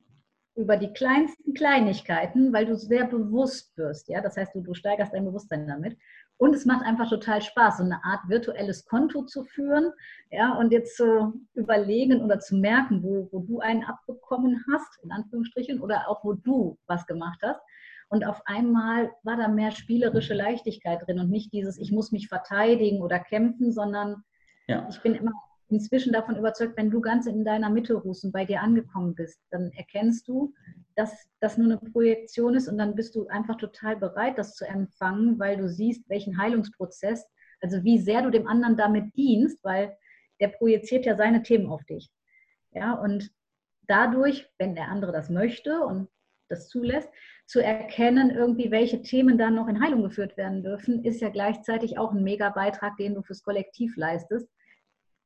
[0.54, 5.14] über die kleinsten Kleinigkeiten, weil du sehr bewusst wirst, ja, das heißt, du, du steigerst
[5.14, 5.96] dein Bewusstsein damit.
[6.40, 9.92] Und es macht einfach total Spaß, so eine Art virtuelles Konto zu führen
[10.30, 15.12] ja, und jetzt zu überlegen oder zu merken, wo, wo du einen abbekommen hast, in
[15.12, 17.60] Anführungsstrichen, oder auch wo du was gemacht hast.
[18.08, 22.28] Und auf einmal war da mehr spielerische Leichtigkeit drin und nicht dieses, ich muss mich
[22.28, 24.24] verteidigen oder kämpfen, sondern
[24.66, 24.88] ja.
[24.88, 25.32] ich bin immer
[25.70, 29.40] inzwischen davon überzeugt, wenn du ganz in deiner Mitte ruhst und bei dir angekommen bist,
[29.50, 30.52] dann erkennst du,
[30.96, 34.66] dass das nur eine Projektion ist und dann bist du einfach total bereit, das zu
[34.66, 37.26] empfangen, weil du siehst, welchen Heilungsprozess,
[37.60, 39.96] also wie sehr du dem anderen damit dienst, weil
[40.40, 42.10] der projiziert ja seine Themen auf dich.
[42.72, 43.30] Ja, und
[43.86, 46.08] dadurch, wenn der andere das möchte und
[46.48, 47.08] das zulässt,
[47.46, 51.98] zu erkennen, irgendwie, welche Themen dann noch in Heilung geführt werden dürfen, ist ja gleichzeitig
[51.98, 54.48] auch ein mega Beitrag, den du fürs Kollektiv leistest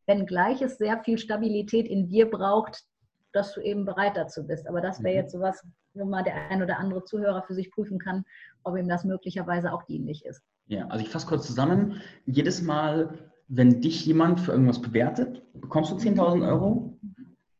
[0.06, 2.84] wenngleich es sehr viel Stabilität in dir braucht,
[3.32, 4.66] dass du eben bereit dazu bist.
[4.68, 5.20] Aber das wäre mhm.
[5.20, 8.24] jetzt sowas, wo mal der ein oder andere Zuhörer für sich prüfen kann,
[8.62, 10.42] ob ihm das möglicherweise auch dienlich ist.
[10.66, 12.00] Ja, also ich fasse kurz zusammen.
[12.26, 16.98] Jedes Mal, wenn dich jemand für irgendwas bewertet, bekommst du 10.000 Euro.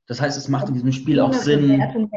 [0.07, 1.69] Das heißt, es macht in diesem Spiel auch Sinn.
[1.69, 2.11] Bewertung,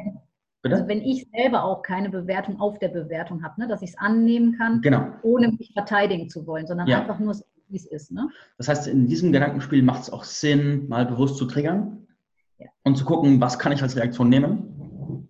[0.64, 3.98] also wenn ich selber auch keine Bewertung auf der Bewertung habe, ne, dass ich es
[3.98, 5.12] annehmen kann, genau.
[5.22, 7.00] ohne mich verteidigen zu wollen, sondern ja.
[7.00, 7.36] einfach nur,
[7.70, 8.12] wie es ist.
[8.12, 8.30] Ne?
[8.58, 12.08] Das heißt, in diesem Gedankenspiel macht es auch Sinn, mal bewusst zu triggern
[12.58, 12.68] ja.
[12.84, 15.30] und zu gucken, was kann ich als Reaktion nehmen.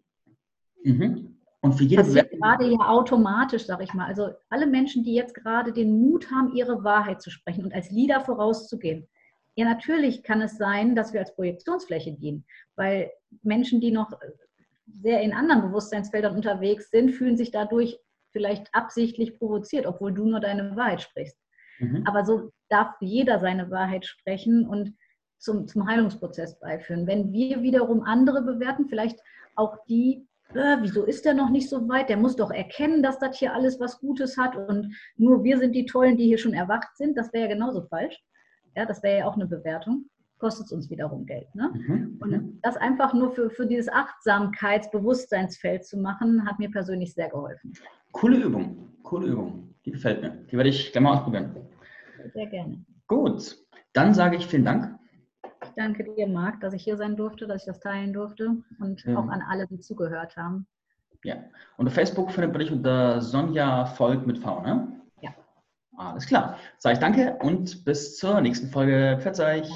[0.84, 1.38] Mhm.
[1.62, 4.06] Und für jede Passiert gerade ja automatisch, sage ich mal.
[4.06, 7.92] Also alle Menschen, die jetzt gerade den Mut haben, ihre Wahrheit zu sprechen und als
[7.92, 9.08] Leader vorauszugehen.
[9.56, 13.12] Ja, natürlich kann es sein, dass wir als Projektionsfläche dienen, weil
[13.42, 14.12] Menschen, die noch
[15.02, 18.00] sehr in anderen Bewusstseinsfeldern unterwegs sind, fühlen sich dadurch
[18.32, 21.38] vielleicht absichtlich provoziert, obwohl du nur deine Wahrheit sprichst.
[21.80, 22.04] Mhm.
[22.06, 24.94] Aber so darf jeder seine Wahrheit sprechen und
[25.38, 27.08] zum, zum Heilungsprozess beiführen.
[27.08, 29.20] Wenn wir wiederum andere bewerten, vielleicht
[29.56, 32.10] auch die, äh, wieso ist der noch nicht so weit?
[32.10, 35.74] Der muss doch erkennen, dass das hier alles was Gutes hat und nur wir sind
[35.74, 37.18] die Tollen, die hier schon erwacht sind.
[37.18, 38.20] Das wäre ja genauso falsch.
[38.76, 40.06] Ja, das wäre ja auch eine Bewertung.
[40.40, 41.48] Kostet es uns wiederum Geld.
[41.56, 41.72] Ne?
[41.74, 42.18] Mhm.
[42.22, 42.60] Und mhm.
[42.62, 47.74] das einfach nur für, für dieses Achtsamkeitsbewusstseinsfeld zu machen, hat mir persönlich sehr geholfen.
[48.12, 49.67] Coole Übung, coole Übung.
[49.88, 50.32] Die gefällt mir.
[50.52, 51.56] Die werde ich gerne mal ausprobieren.
[52.34, 52.84] Sehr gerne.
[53.08, 53.58] Gut,
[53.94, 55.00] dann sage ich vielen Dank.
[55.64, 59.02] Ich danke dir, Marc, dass ich hier sein durfte, dass ich das teilen durfte und
[59.06, 59.18] ja.
[59.18, 60.68] auch an alle, die zugehört haben.
[61.24, 61.38] Ja,
[61.78, 64.94] und auf Facebook findet man dich unter Sonja Volk mit V, ne?
[65.98, 66.60] Alles klar.
[66.78, 69.18] Sage ich danke und bis zur nächsten Folge.
[69.20, 69.72] Pfiat euch.